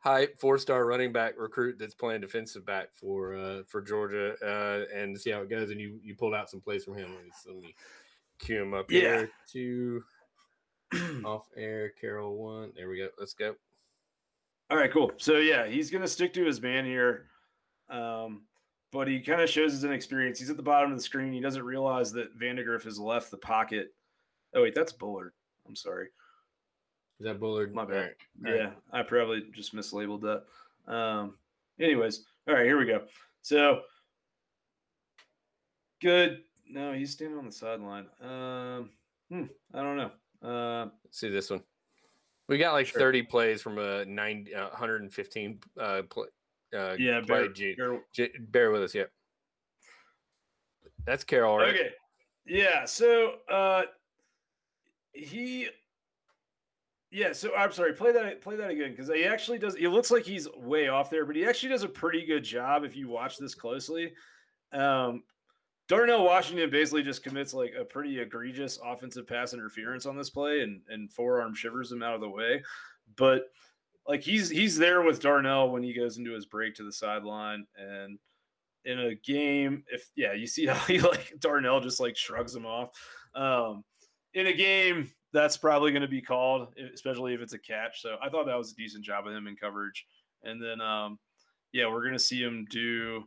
[0.02, 4.96] high four star running back recruit that's playing defensive back for uh, for Georgia, uh,
[4.96, 5.70] and see how it goes.
[5.70, 7.10] And you you pulled out some plays from him.
[7.14, 7.74] Let me, let me
[8.38, 9.00] cue him up yeah.
[9.00, 10.04] here to
[11.24, 11.92] off air.
[12.00, 12.72] Carroll one.
[12.74, 13.08] There we go.
[13.18, 13.54] Let's go.
[14.68, 15.12] All right, cool.
[15.18, 17.26] So yeah, he's going to stick to his man here.
[17.88, 18.42] Um,
[18.92, 20.38] but he kind of shows his inexperience.
[20.38, 21.32] He's at the bottom of the screen.
[21.32, 23.94] He doesn't realize that Vandagriff has left the pocket.
[24.54, 25.32] Oh wait, that's Bullard.
[25.66, 26.08] I'm sorry.
[27.18, 27.74] Is that Bullard?
[27.74, 28.14] My bad.
[28.40, 28.54] Right.
[28.54, 28.72] Yeah, right.
[28.92, 30.92] I probably just mislabeled that.
[30.92, 31.34] Um,
[31.80, 33.02] anyways, all right, here we go.
[33.40, 33.82] So
[36.00, 38.06] good, No, he's standing on the sideline.
[38.20, 38.90] Um,
[39.30, 40.10] hmm, I don't know.
[40.42, 41.62] Uh, Let's see this one.
[42.48, 43.00] We got like sure.
[43.00, 46.26] 30 plays from a 90, uh, 115 uh, play.
[46.76, 48.94] Uh, yeah, bear, G, bear, G, bear with us.
[48.94, 49.10] Yep.
[51.04, 51.74] That's Carroll, right?
[51.74, 51.90] Okay.
[52.46, 52.84] Yeah.
[52.84, 53.82] So uh,
[55.12, 55.68] he
[57.12, 57.92] yeah, so I'm sorry.
[57.92, 58.40] Play that.
[58.40, 59.74] Play that again because he actually does.
[59.74, 62.84] It looks like he's way off there, but he actually does a pretty good job
[62.84, 64.14] if you watch this closely.
[64.72, 65.22] Um,
[65.88, 70.62] Darnell Washington basically just commits like a pretty egregious offensive pass interference on this play
[70.62, 72.62] and and forearm shivers him out of the way.
[73.16, 73.50] But
[74.06, 77.66] like he's he's there with Darnell when he goes into his break to the sideline
[77.76, 78.18] and
[78.84, 82.66] in a game if yeah you see how he like Darnell just like shrugs him
[82.66, 82.90] off
[83.34, 83.84] um
[84.34, 88.02] in a game that's probably going to be called, especially if it's a catch.
[88.02, 90.06] So I thought that was a decent job of him in coverage.
[90.42, 91.18] And then, um,
[91.72, 93.24] yeah, we're going to see him do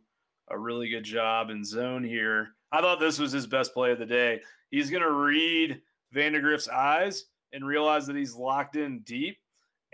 [0.48, 2.50] a really good job in zone here.
[2.70, 4.40] I thought this was his best play of the day.
[4.70, 5.80] He's going to read
[6.14, 9.38] Vandagriff's eyes and realize that he's locked in deep,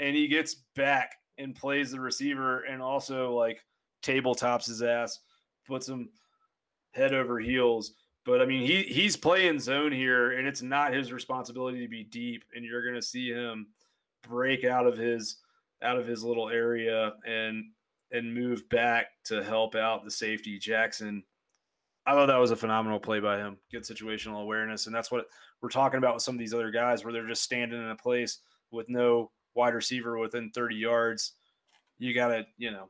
[0.03, 3.65] and he gets back and plays the receiver and also like
[4.03, 5.21] tabletops his ass,
[5.67, 6.11] puts him
[6.91, 7.95] head over heels.
[8.25, 12.05] But I mean, he he's playing zone here, and it's not his responsibility to be
[12.05, 12.45] deep.
[12.55, 13.69] And you're going to see him
[14.29, 15.37] break out of his
[15.83, 17.65] out of his little area and
[18.11, 21.23] and move back to help out the safety Jackson.
[22.07, 23.57] I thought that was a phenomenal play by him.
[23.71, 25.27] Good situational awareness, and that's what
[25.61, 27.97] we're talking about with some of these other guys, where they're just standing in a
[27.97, 28.39] place
[28.73, 31.33] with no wide receiver within 30 yards.
[31.99, 32.89] You got to, you know,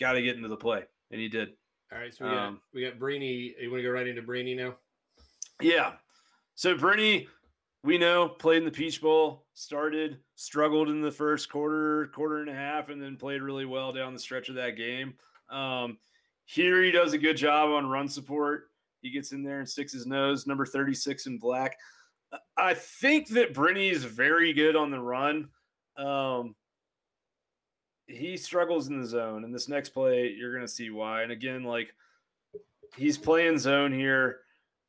[0.00, 1.50] got to get into the play, and he did.
[1.92, 3.52] All right, so we got um, we got Brini.
[3.60, 4.74] You want to go right into Brini now?
[5.60, 5.92] Yeah.
[6.54, 7.26] So Brini,
[7.84, 12.48] we know played in the Peach Bowl, started, struggled in the first quarter, quarter and
[12.48, 15.14] a half, and then played really well down the stretch of that game.
[15.50, 15.98] Um,
[16.46, 18.70] here he does a good job on run support.
[19.02, 21.76] He gets in there and sticks his nose, number 36 in black.
[22.56, 25.48] I think that Brini is very good on the run.
[25.96, 26.54] Um,
[28.06, 29.44] he struggles in the zone.
[29.44, 31.22] And this next play, you're going to see why.
[31.22, 31.94] And again, like
[32.96, 34.38] he's playing zone here.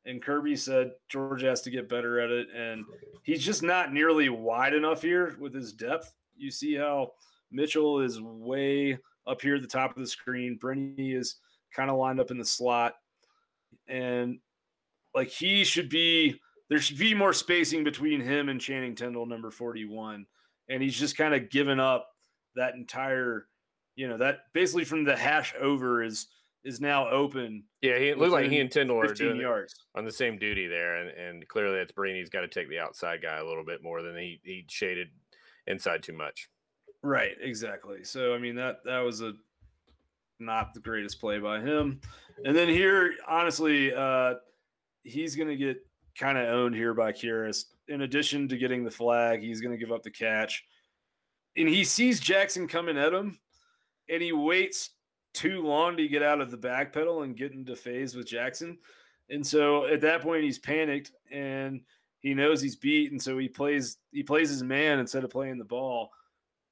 [0.06, 2.48] And Kirby said George has to get better at it.
[2.54, 2.84] And
[3.22, 6.12] he's just not nearly wide enough here with his depth.
[6.36, 7.12] You see how
[7.50, 10.58] Mitchell is way up here at the top of the screen.
[10.62, 11.36] Brini is
[11.74, 12.94] kind of lined up in the slot.
[13.88, 14.40] And
[15.14, 19.50] like he should be, there should be more spacing between him and Channing Tindall, number
[19.50, 20.26] 41.
[20.68, 22.08] And he's just kind of given up
[22.56, 23.46] that entire,
[23.96, 26.28] you know, that basically from the hash over is
[26.64, 27.64] is now open.
[27.82, 29.74] Yeah, he looked like he and Tindall are doing yards.
[29.94, 33.20] on the same duty there, and and clearly it's Brini's got to take the outside
[33.22, 35.08] guy a little bit more than he he shaded
[35.66, 36.48] inside too much.
[37.02, 38.04] Right, exactly.
[38.04, 39.32] So I mean that that was a
[40.40, 42.00] not the greatest play by him.
[42.44, 44.34] And then here, honestly, uh,
[45.02, 45.78] he's going to get
[46.18, 47.64] kind of owned here by Kearis.
[47.88, 50.64] In addition to getting the flag, he's going to give up the catch
[51.56, 53.38] and he sees Jackson coming at him,
[54.08, 54.90] and he waits
[55.32, 58.78] too long to get out of the back pedal and get into phase with Jackson.
[59.30, 61.80] And so at that point, he's panicked and
[62.20, 65.58] he knows he's beat, and so he plays he plays his man instead of playing
[65.58, 66.10] the ball.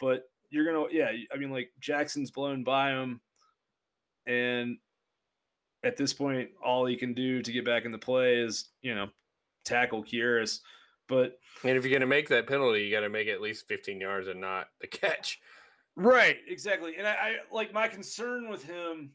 [0.00, 3.20] But you're gonna, yeah, I mean, like Jackson's blown by him,
[4.26, 4.78] and
[5.84, 8.94] at this point, all he can do to get back in the play is you
[8.94, 9.08] know
[9.64, 10.60] tackle Kearis.
[11.12, 13.68] But and if you're going to make that penalty, you got to make at least
[13.68, 15.40] 15 yards and not the catch.
[15.94, 16.94] Right, exactly.
[16.96, 19.10] And I, I like my concern with him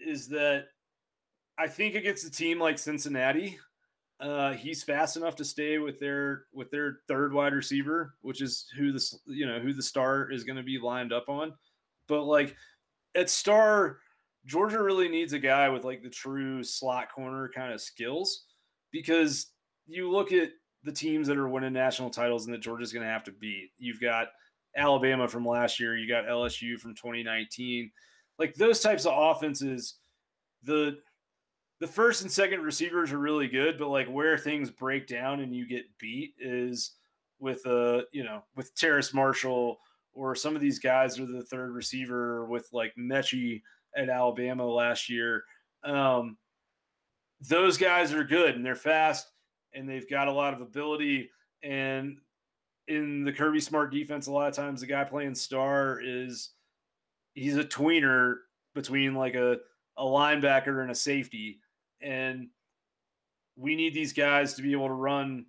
[0.00, 0.64] is that
[1.56, 3.56] I think against a team like Cincinnati,
[4.18, 8.66] uh, he's fast enough to stay with their with their third wide receiver, which is
[8.76, 11.52] who the you know who the star is going to be lined up on.
[12.08, 12.56] But like
[13.14, 13.98] at star,
[14.44, 18.46] Georgia really needs a guy with like the true slot corner kind of skills
[18.90, 19.52] because
[19.86, 20.50] you look at
[20.84, 23.70] the teams that are winning national titles and that Georgia's going to have to beat.
[23.78, 24.28] You've got
[24.76, 27.90] Alabama from last year, you got LSU from 2019.
[28.38, 29.94] Like those types of offenses,
[30.62, 30.98] the
[31.80, 35.54] the first and second receivers are really good, but like where things break down and
[35.54, 36.92] you get beat is
[37.38, 39.78] with uh, you know, with Terrace Marshall
[40.12, 43.62] or some of these guys are the third receiver with like Metchie
[43.96, 45.44] at Alabama last year.
[45.84, 46.36] Um,
[47.40, 49.26] those guys are good and they're fast
[49.74, 51.30] and they've got a lot of ability.
[51.62, 52.18] And
[52.86, 56.50] in the Kirby Smart defense, a lot of times the guy playing star is
[57.34, 58.36] he's a tweener
[58.74, 59.58] between like a,
[59.96, 61.60] a linebacker and a safety.
[62.00, 62.48] And
[63.56, 65.46] we need these guys to be able to run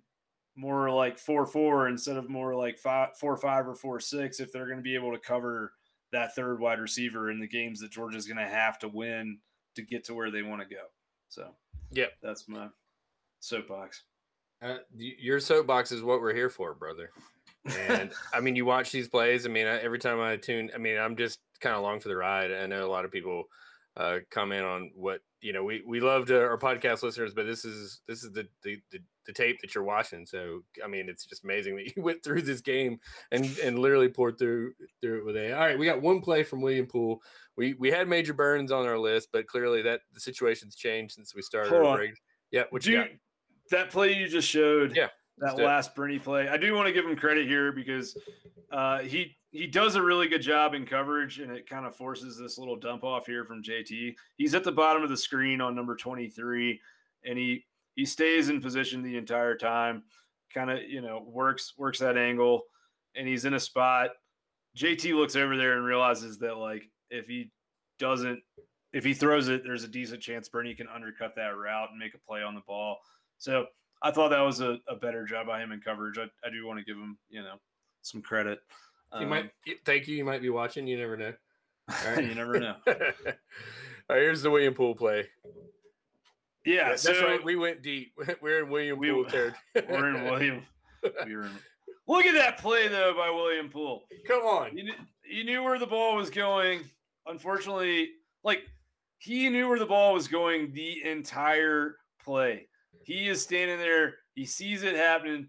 [0.56, 4.52] more like four four instead of more like five four five or four six if
[4.52, 5.72] they're going to be able to cover
[6.12, 9.38] that third wide receiver in the games that Georgia's going to have to win
[9.74, 10.82] to get to where they want to go.
[11.28, 11.50] So
[11.92, 12.68] Yep, that's my
[13.40, 14.02] soapbox.
[14.62, 17.10] Uh, your soapbox is what we're here for, brother.
[17.88, 19.46] And I mean, you watch these plays.
[19.46, 22.08] I mean, I, every time I tune, I mean, I'm just kind of along for
[22.08, 22.52] the ride.
[22.52, 23.44] I know a lot of people
[23.96, 25.64] uh, comment on what you know.
[25.64, 29.32] We we loved our podcast listeners, but this is this is the, the the the
[29.32, 30.26] tape that you're watching.
[30.26, 32.98] So I mean, it's just amazing that you went through this game
[33.32, 35.52] and and literally poured through through it with a.
[35.52, 37.20] All right, we got one play from William Poole.
[37.56, 41.34] We we had Major Burns on our list, but clearly that the situation's changed since
[41.34, 41.70] we started.
[41.70, 42.14] Hold our break.
[42.50, 43.08] Yeah, what you, got?
[43.70, 44.96] That play you just showed.
[44.96, 45.08] Yeah.
[45.38, 48.16] That last Bernie play, I do want to give him credit here because
[48.72, 52.38] uh, he he does a really good job in coverage, and it kind of forces
[52.38, 54.14] this little dump off here from JT.
[54.38, 56.80] He's at the bottom of the screen on number twenty three,
[57.24, 60.04] and he he stays in position the entire time,
[60.54, 62.62] kind of you know works works that angle,
[63.14, 64.10] and he's in a spot.
[64.76, 67.50] JT looks over there and realizes that like if he
[67.98, 68.40] doesn't,
[68.92, 72.14] if he throws it, there's a decent chance Bernie can undercut that route and make
[72.14, 72.98] a play on the ball.
[73.38, 73.66] So
[74.02, 76.18] I thought that was a, a better job by him in coverage.
[76.18, 77.56] I, I do want to give him you know
[78.02, 78.60] some credit.
[79.14, 79.50] You um, might
[79.84, 80.16] thank you.
[80.16, 80.86] You might be watching.
[80.86, 81.32] You never know.
[81.88, 82.76] All right, you never know.
[82.86, 85.26] All right, here's the William Poole play.
[86.64, 87.42] Yeah, that's so, right.
[87.42, 88.12] We went deep.
[88.42, 89.56] We're in William we, Poole territory.
[89.88, 90.62] we're in William.
[91.24, 91.52] We were in,
[92.08, 94.04] look at that play though by William Poole.
[94.26, 94.76] Come on.
[94.76, 94.94] You knew,
[95.30, 96.80] you knew where the ball was going.
[97.26, 98.10] Unfortunately,
[98.42, 98.62] like
[99.18, 102.66] he knew where the ball was going the entire play.
[103.06, 104.16] He is standing there.
[104.34, 105.48] He sees it happening.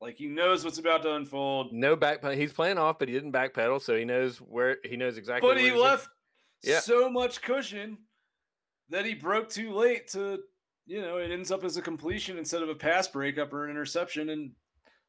[0.00, 1.70] Like he knows what's about to unfold.
[1.70, 2.24] No back.
[2.32, 5.46] He's playing off, but he didn't backpedal, so he knows where he knows exactly.
[5.46, 6.08] But he left
[6.62, 6.80] yeah.
[6.80, 7.98] so much cushion
[8.88, 10.38] that he broke too late to,
[10.86, 13.70] you know, it ends up as a completion instead of a pass breakup or an
[13.70, 14.30] interception.
[14.30, 14.52] And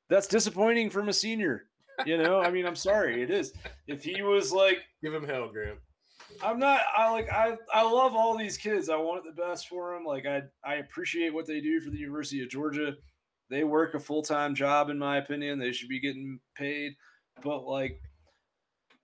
[0.10, 1.68] that's disappointing from a senior.
[2.06, 3.54] You know, I mean, I'm sorry, it is.
[3.88, 5.78] If he was like, give him hell, Graham.
[6.42, 6.82] I'm not.
[6.96, 7.32] I like.
[7.32, 8.90] I I love all these kids.
[8.90, 10.06] I want the best for them.
[10.06, 12.96] Like I I appreciate what they do for the University of Georgia.
[13.50, 15.60] They work a full time job, in my opinion.
[15.60, 16.94] They should be getting paid.
[17.44, 18.02] But like,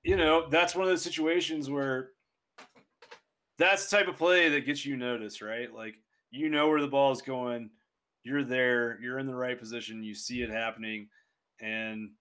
[0.03, 2.11] you know, that's one of those situations where
[3.57, 5.73] that's the type of play that gets you noticed, right?
[5.73, 5.95] Like
[6.31, 7.69] you know where the ball is going,
[8.23, 11.07] you're there, you're in the right position, you see it happening,
[11.61, 12.11] and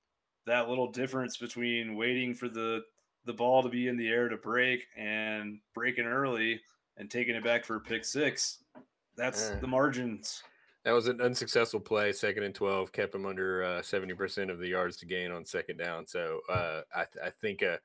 [0.47, 2.83] that little difference between waiting for the
[3.25, 6.61] the ball to be in the air to break and breaking early
[6.97, 8.59] and taking it back for a pick six,
[9.17, 10.43] that's the margins.
[10.85, 14.69] That was an unsuccessful play, second and 12, kept him under uh, 70% of the
[14.69, 16.07] yards to gain on second down.
[16.07, 17.79] So uh, I, th- I think uh,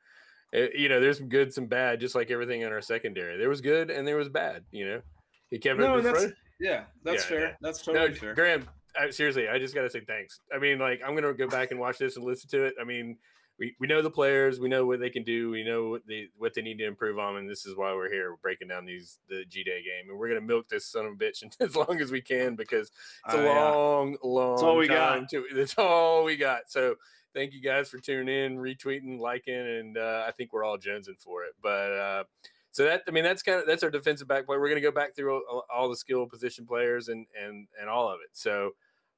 [0.52, 3.38] it, you know, there's some good, some bad, just like everything in our secondary.
[3.38, 4.66] There was good and there was bad.
[4.72, 5.02] You know,
[5.50, 6.02] he kept no, it.
[6.02, 6.34] That's, front.
[6.60, 7.42] yeah, that's yeah, fair.
[7.42, 7.56] Yeah.
[7.62, 8.34] That's totally no, fair.
[8.34, 8.68] Graham,
[9.00, 10.42] I, seriously, I just got to say thanks.
[10.54, 12.74] I mean, like, I'm gonna go back and watch this and listen to it.
[12.82, 13.18] I mean,
[13.60, 16.28] we, we know the players, we know what they can do, we know what they
[16.38, 18.32] what they need to improve on, and this is why we're here.
[18.32, 21.14] We're breaking down these the G Day game, and we're gonna milk this son of
[21.14, 22.90] a bitch as long as we can because
[23.26, 24.18] it's a uh, long, yeah.
[24.24, 24.56] long.
[24.56, 25.30] That's all we got.
[25.30, 26.72] To, that's all we got.
[26.72, 26.96] So
[27.34, 31.20] thank you guys for tuning in, retweeting, liking, and uh, I think we're all jonesing
[31.20, 31.52] for it.
[31.62, 32.24] But uh,
[32.72, 34.58] so that I mean that's kind of that's our defensive back play.
[34.58, 37.90] We're going to go back through all, all, the skill position players and and and
[37.90, 38.30] all of it.
[38.32, 38.72] So,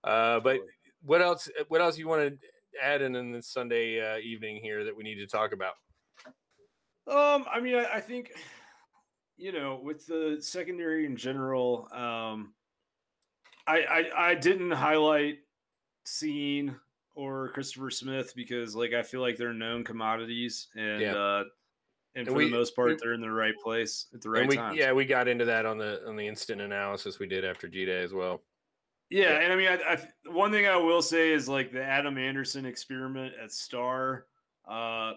[0.03, 0.61] uh, but
[1.03, 1.47] what else?
[1.67, 2.47] What else you want to
[2.81, 5.73] add in in this Sunday uh, evening here that we need to talk about?
[7.07, 8.31] Um, I mean, I, I think
[9.37, 12.53] you know with the secondary in general, um,
[13.67, 15.39] I, I I didn't highlight
[16.05, 16.75] Cine
[17.15, 21.15] or Christopher Smith because like I feel like they're known commodities and yeah.
[21.15, 21.43] uh
[22.13, 24.29] and, and for we, the most part we, they're in the right place at the
[24.29, 24.75] right we, time.
[24.75, 27.85] Yeah, we got into that on the on the instant analysis we did after G
[27.85, 28.41] Day as well.
[29.11, 32.17] Yeah, and I mean, I, I, one thing I will say is like the Adam
[32.17, 34.25] Anderson experiment at Star.
[34.65, 35.13] Uh,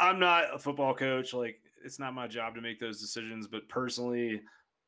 [0.00, 3.46] I'm not a football coach; like it's not my job to make those decisions.
[3.46, 4.42] But personally,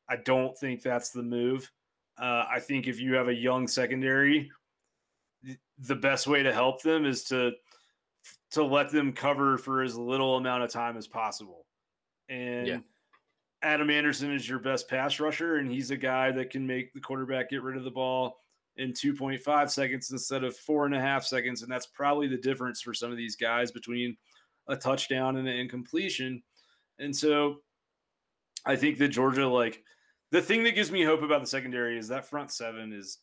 [0.09, 1.71] I don't think that's the move.
[2.21, 4.51] Uh, I think if you have a young secondary,
[5.79, 7.53] the best way to help them is to
[8.51, 11.65] to let them cover for as little amount of time as possible.
[12.27, 12.77] And yeah.
[13.63, 16.99] Adam Anderson is your best pass rusher, and he's a guy that can make the
[16.99, 18.37] quarterback get rid of the ball
[18.77, 21.63] in 2.5 seconds instead of four and a half seconds.
[21.63, 24.15] And that's probably the difference for some of these guys between
[24.67, 26.43] a touchdown and an incompletion.
[26.99, 27.57] And so
[28.65, 29.83] I think that Georgia, like,
[30.31, 33.19] the thing that gives me hope about the secondary is that front seven is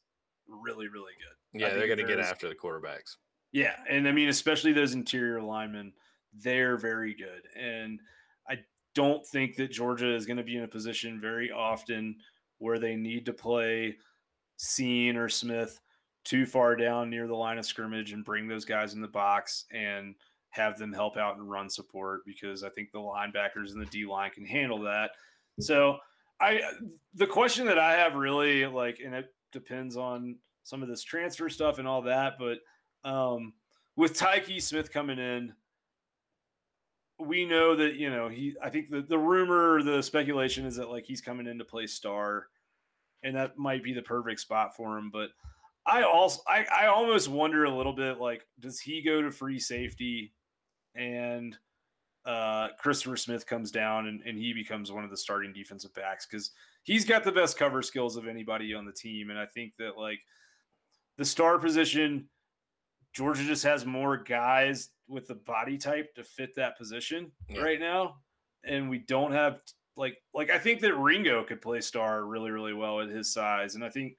[0.49, 1.61] really, really good.
[1.61, 3.16] Yeah, they're going to get after the quarterbacks.
[3.53, 5.93] Yeah, and I mean, especially those interior linemen,
[6.43, 7.43] they're very good.
[7.57, 8.01] And
[8.95, 12.16] don't think that Georgia is going to be in a position very often
[12.59, 13.97] where they need to play
[14.59, 15.80] Cine or Smith
[16.24, 19.66] too far down near the line of scrimmage and bring those guys in the box
[19.72, 20.14] and
[20.51, 24.07] have them help out and run support because I think the linebackers and the D
[24.07, 25.11] line can handle that.
[25.61, 25.99] So
[26.40, 26.61] I
[27.14, 31.49] the question that I have really like, and it depends on some of this transfer
[31.49, 32.59] stuff and all that, but
[33.09, 33.53] um,
[33.97, 35.53] with Tykee Smith coming in,
[37.19, 38.55] we know that you know he.
[38.62, 41.87] I think the the rumor, the speculation is that like he's coming in to play
[41.87, 42.47] star,
[43.23, 45.11] and that might be the perfect spot for him.
[45.12, 45.31] But
[45.87, 49.61] I also I I almost wonder a little bit like, does he go to free
[49.61, 50.33] safety,
[50.95, 51.57] and
[52.25, 56.27] uh, Christopher Smith comes down and, and he becomes one of the starting defensive backs
[56.27, 56.53] because
[56.83, 59.99] he's got the best cover skills of anybody on the team, and I think that
[59.99, 60.21] like
[61.17, 62.29] the star position
[63.15, 67.61] Georgia just has more guys with the body type to fit that position yeah.
[67.61, 68.17] right now,
[68.65, 69.61] and we don't have
[69.97, 73.77] like like I think that Ringo could play star really really well at his size,
[73.77, 74.17] and I think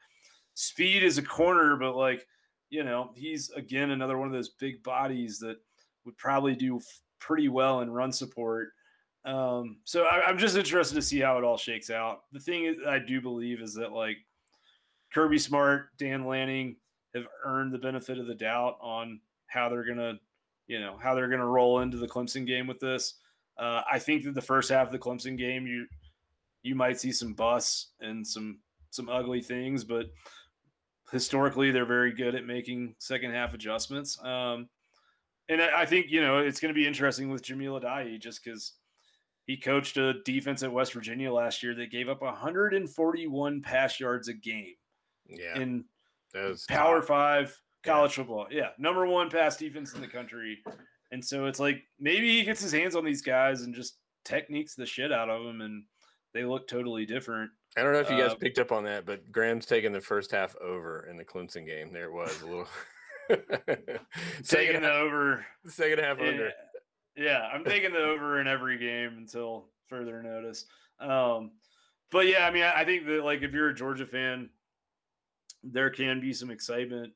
[0.54, 2.26] speed is a corner, but like
[2.70, 5.58] you know he's again another one of those big bodies that
[6.06, 6.80] would probably do
[7.20, 8.70] pretty well in run support.
[9.26, 12.22] Um, so I, am just interested to see how it all shakes out.
[12.32, 14.18] The thing I do believe is that like
[15.12, 16.76] Kirby Smart, Dan Lanning,
[17.16, 20.20] have earned the benefit of the doubt on how they're gonna,
[20.68, 23.16] you know, how they're gonna roll into the Clemson game with this.
[23.57, 25.88] Uh, I think that the first half of the Clemson game, you
[26.61, 28.59] you might see some busts and some
[28.89, 30.07] some ugly things, but
[31.11, 34.18] historically they're very good at making second half adjustments.
[34.24, 34.68] Um,
[35.47, 38.74] and I think you know it's going to be interesting with Jahmile Addae just because
[39.45, 44.28] he coached a defense at West Virginia last year that gave up 141 pass yards
[44.28, 44.74] a game.
[45.28, 45.86] Yeah, in
[46.67, 47.01] Power.
[47.01, 48.15] Five college yeah.
[48.15, 48.47] football.
[48.51, 50.63] Yeah, number one pass defense in the country.
[51.11, 54.75] And so it's like maybe he gets his hands on these guys and just techniques
[54.75, 55.83] the shit out of them, and
[56.33, 57.51] they look totally different.
[57.77, 60.01] I don't know if you guys uh, picked up on that, but Graham's taking the
[60.01, 61.91] first half over in the Clemson game.
[61.91, 62.67] There it was a little
[64.47, 66.51] taking the over, second half yeah, under.
[67.15, 70.65] Yeah, I'm taking the over in every game until further notice.
[70.99, 71.51] Um,
[72.11, 74.49] but yeah, I mean, I think that like if you're a Georgia fan,
[75.72, 77.13] there can be some excitement.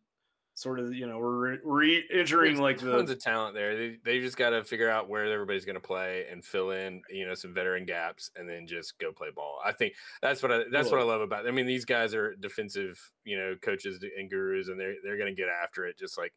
[0.55, 3.77] Sort of, you know, we're re entering There's like tons the of talent there.
[3.77, 7.01] They they just got to figure out where everybody's going to play and fill in,
[7.09, 9.59] you know, some veteran gaps, and then just go play ball.
[9.63, 11.45] I think that's what I that's what I love about.
[11.45, 11.47] It.
[11.47, 15.33] I mean, these guys are defensive, you know, coaches and gurus, and they're they're going
[15.33, 16.33] to get after it, just like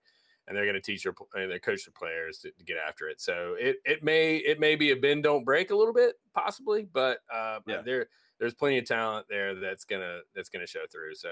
[0.47, 3.09] and they're going to teach their and they coach their players to, to, get after
[3.09, 3.21] it.
[3.21, 6.87] So it it may it may be a bend don't break a little bit possibly,
[6.93, 7.83] but uh, yeah.
[7.83, 8.07] there
[8.39, 11.15] there's plenty of talent there that's gonna that's gonna show through.
[11.15, 11.31] So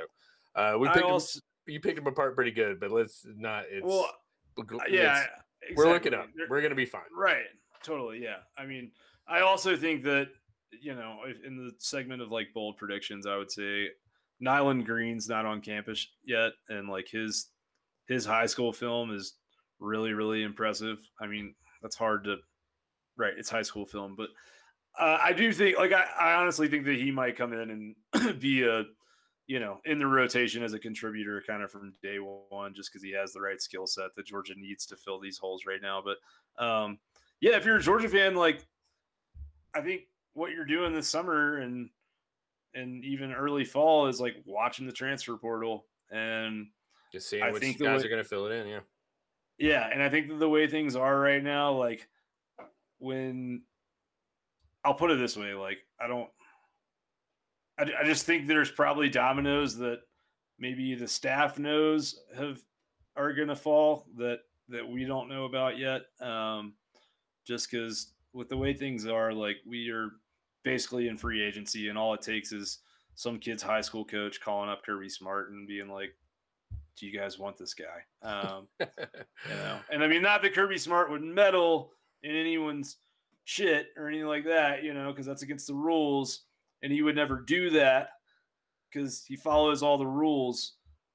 [0.54, 3.64] uh, we picked also, them, you picked them apart pretty good, but let's not.
[3.70, 4.10] It's well,
[4.88, 5.24] yeah,
[5.62, 5.76] exactly.
[5.76, 6.28] we're looking up.
[6.48, 7.02] We're gonna be fine.
[7.16, 7.44] Right.
[7.82, 8.22] Totally.
[8.22, 8.36] Yeah.
[8.58, 8.90] I mean,
[9.28, 10.28] I also think that
[10.80, 13.88] you know, in the segment of like bold predictions, I would say
[14.40, 17.48] Nyland Green's not on campus yet, and like his
[18.08, 19.34] his high school film is
[19.78, 20.98] really really impressive.
[21.20, 22.36] I mean, that's hard to
[23.16, 23.34] right.
[23.36, 24.28] It's high school film, but
[24.98, 28.40] uh, I do think like I, I honestly think that he might come in and
[28.40, 28.84] be a
[29.50, 33.02] you know, in the rotation as a contributor kind of from day one, just because
[33.02, 36.00] he has the right skill set that Georgia needs to fill these holes right now.
[36.00, 37.00] But um,
[37.40, 38.64] yeah, if you're a Georgia fan, like
[39.74, 40.02] I think
[40.34, 41.90] what you're doing this summer and
[42.74, 46.68] and even early fall is like watching the transfer portal and
[47.10, 48.68] just seeing I which think guys way, are going to fill it in.
[48.68, 48.80] Yeah,
[49.58, 52.06] yeah, and I think that the way things are right now, like
[53.00, 53.62] when
[54.84, 56.30] I'll put it this way, like I don't
[57.80, 60.00] I, I just think there's probably dominoes that
[60.58, 62.60] maybe the staff knows have
[63.16, 66.02] are going to fall that that we don't know about yet.
[66.20, 66.74] Um,
[67.46, 70.10] just because with the way things are, like we are
[70.62, 72.78] basically in free agency, and all it takes is
[73.14, 76.14] some kid's high school coach calling up Kirby Smart and being like,
[76.96, 78.86] "Do you guys want this guy?" Um, you
[79.56, 82.98] know, and I mean, not that Kirby Smart would meddle in anyone's
[83.44, 86.42] shit or anything like that, you know, because that's against the rules
[86.82, 88.10] and he would never do that
[88.90, 90.74] because he follows all the rules.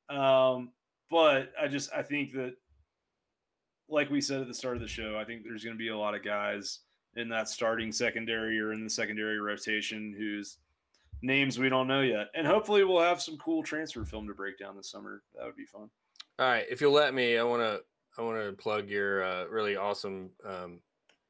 [0.09, 0.71] Um,
[1.09, 2.55] but I just I think that,
[3.89, 5.89] like we said at the start of the show, I think there's going to be
[5.89, 6.79] a lot of guys
[7.15, 10.57] in that starting secondary or in the secondary rotation whose
[11.21, 14.57] names we don't know yet, and hopefully we'll have some cool transfer film to break
[14.59, 15.23] down this summer.
[15.35, 15.89] That would be fun.
[16.39, 17.81] All right, if you'll let me, I want to
[18.17, 20.79] I want to plug your uh, really awesome um,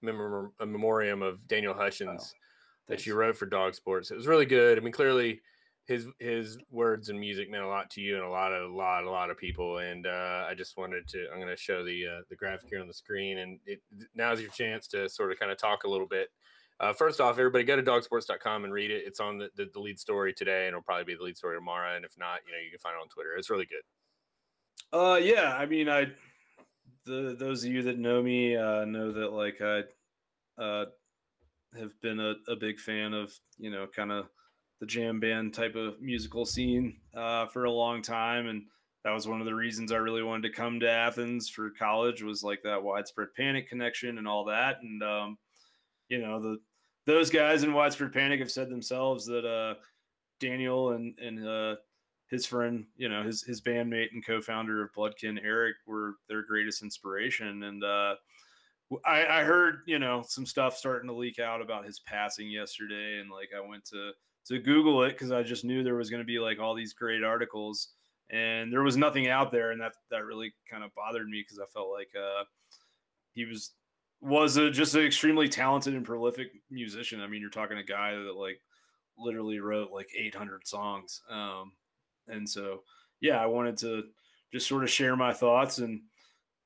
[0.01, 2.33] memoriam of Daniel Hutchens.
[2.33, 2.44] Oh
[2.87, 4.11] that you wrote for DawgSports.
[4.11, 4.77] It was really good.
[4.77, 5.41] I mean, clearly
[5.85, 8.75] his his words and music meant a lot to you and a lot of a
[8.75, 9.79] lot a lot of people.
[9.79, 11.27] And uh, I just wanted to.
[11.31, 13.81] I'm going to show the uh, the graphic here on the screen, and it,
[14.15, 16.29] now's your chance to sort of kind of talk a little bit.
[16.79, 19.03] Uh, first off, everybody go to dawgsports.com and read it.
[19.05, 21.55] It's on the, the, the, lead story today, and it'll probably be the lead story
[21.55, 21.95] tomorrow.
[21.95, 23.33] And if not, you know, you can find it on Twitter.
[23.37, 24.97] It's really good.
[24.97, 25.55] Uh, yeah.
[25.57, 26.07] I mean, I
[27.05, 29.83] the those of you that know me uh, know that like I
[30.61, 30.85] uh
[31.77, 34.27] have been a, a big fan of you know kind of
[34.79, 38.63] the jam band type of musical scene uh, for a long time, and
[39.03, 42.23] that was one of the reasons I really wanted to come to Athens for college
[42.23, 44.77] was like that widespread panic connection and all that.
[44.81, 45.37] And um,
[46.09, 46.57] you know, the
[47.05, 49.75] those guys in widespread panic have said themselves that uh,
[50.39, 51.75] Daniel and and uh,
[52.29, 56.81] his friend, you know, his his bandmate and co-founder of Bloodkin, Eric, were their greatest
[56.81, 57.63] inspiration.
[57.63, 58.15] And uh,
[59.05, 63.19] I, I heard, you know, some stuff starting to leak out about his passing yesterday,
[63.19, 64.11] and like I went to
[64.47, 66.93] to Google it because I just knew there was going to be like all these
[66.93, 67.89] great articles,
[68.29, 71.59] and there was nothing out there, and that that really kind of bothered me because
[71.59, 72.43] I felt like uh,
[73.33, 73.71] he was
[74.21, 77.21] was a, just an extremely talented and prolific musician.
[77.21, 78.61] I mean, you're talking a guy that like
[79.17, 81.71] literally wrote like 800 songs, um,
[82.27, 82.83] and so
[83.19, 84.03] yeah, I wanted to
[84.51, 86.01] just sort of share my thoughts and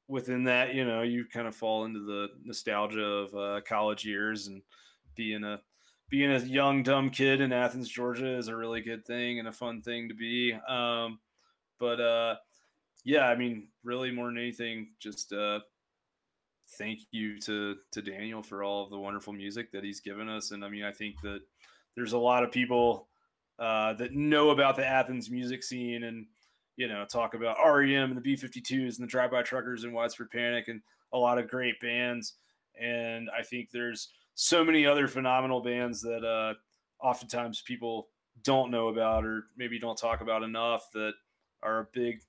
[0.10, 4.48] within that, you know, you kind of fall into the nostalgia of uh, college years
[4.48, 4.62] and
[5.16, 5.62] being a
[6.10, 9.52] being a young dumb kid in Athens, Georgia, is a really good thing and a
[9.52, 10.54] fun thing to be.
[10.68, 11.20] Um,
[11.80, 12.36] but uh,
[13.06, 15.60] yeah, I mean, really more than anything, just uh,
[16.80, 20.50] thank you to to Daniel for all of the wonderful music that he's given us.
[20.50, 21.42] And I mean, I think that
[21.96, 23.08] there's a lot of people
[23.60, 26.26] uh, that know about the Athens music scene and
[26.80, 29.94] you know, talk about REM and the B 52s and the Drive By Truckers and
[29.94, 32.36] Widespread Panic and a lot of great bands.
[32.80, 36.54] And I think there's so many other phenomenal bands that uh,
[37.06, 38.08] oftentimes people
[38.46, 41.12] don't know about or maybe don't talk about enough that
[41.62, 42.22] are a big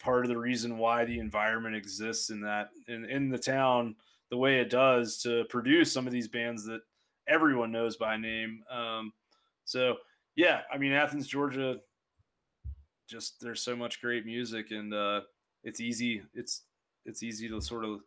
[0.00, 3.94] part of the reason why the environment exists in that in, in the town
[4.28, 6.80] the way it does to produce some of these bands that
[7.28, 8.64] everyone knows by name.
[8.68, 9.12] Um,
[9.64, 9.98] so
[10.34, 11.76] yeah, I mean Athens, Georgia
[13.08, 15.20] just there's so much great music and uh,
[15.62, 16.62] it's easy it's
[17.04, 18.00] it's easy to sort of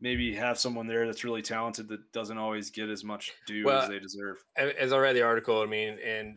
[0.00, 3.82] maybe have someone there that's really talented that doesn't always get as much due well,
[3.82, 4.44] as they deserve.
[4.56, 6.36] As I read the article, I mean, and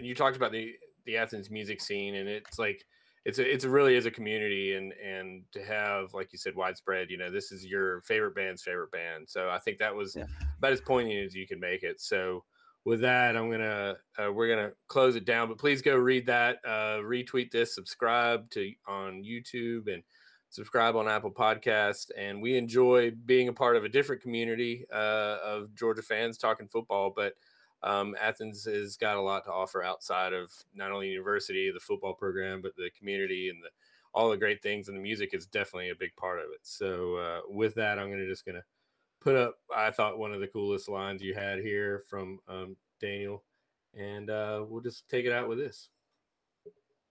[0.00, 0.72] you talked about the
[1.04, 2.84] the Athens music scene, and it's like
[3.24, 6.56] it's a, it's a really is a community, and and to have like you said,
[6.56, 7.10] widespread.
[7.10, 10.24] You know, this is your favorite band's favorite band, so I think that was yeah.
[10.58, 12.00] about as poignant as you can make it.
[12.00, 12.44] So
[12.86, 15.48] with that, I'm gonna uh, we're gonna close it down.
[15.48, 20.04] But please go read that, uh, retweet this, subscribe to on YouTube, and
[20.50, 22.12] subscribe on Apple Podcast.
[22.16, 26.68] And we enjoy being a part of a different community uh, of Georgia fans talking
[26.68, 27.12] football.
[27.14, 27.34] But
[27.82, 32.14] um, Athens has got a lot to offer outside of not only university, the football
[32.14, 33.68] program, but the community and the
[34.14, 34.86] all the great things.
[34.86, 36.60] And the music is definitely a big part of it.
[36.62, 38.62] So uh, with that, I'm gonna just gonna
[39.26, 43.42] put up i thought one of the coolest lines you had here from um, daniel.
[43.98, 45.88] And uh, we'll just take it out with this.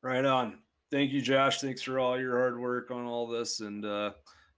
[0.04, 0.60] Right on.
[0.92, 1.60] Thank you josh.
[1.60, 3.60] Thanks for all your hard work on all this.
[3.60, 4.12] And uh,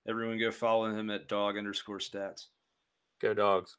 [0.08, 2.48] everyone go follow him at dog underscore stats.
[3.22, 3.78] Go dogs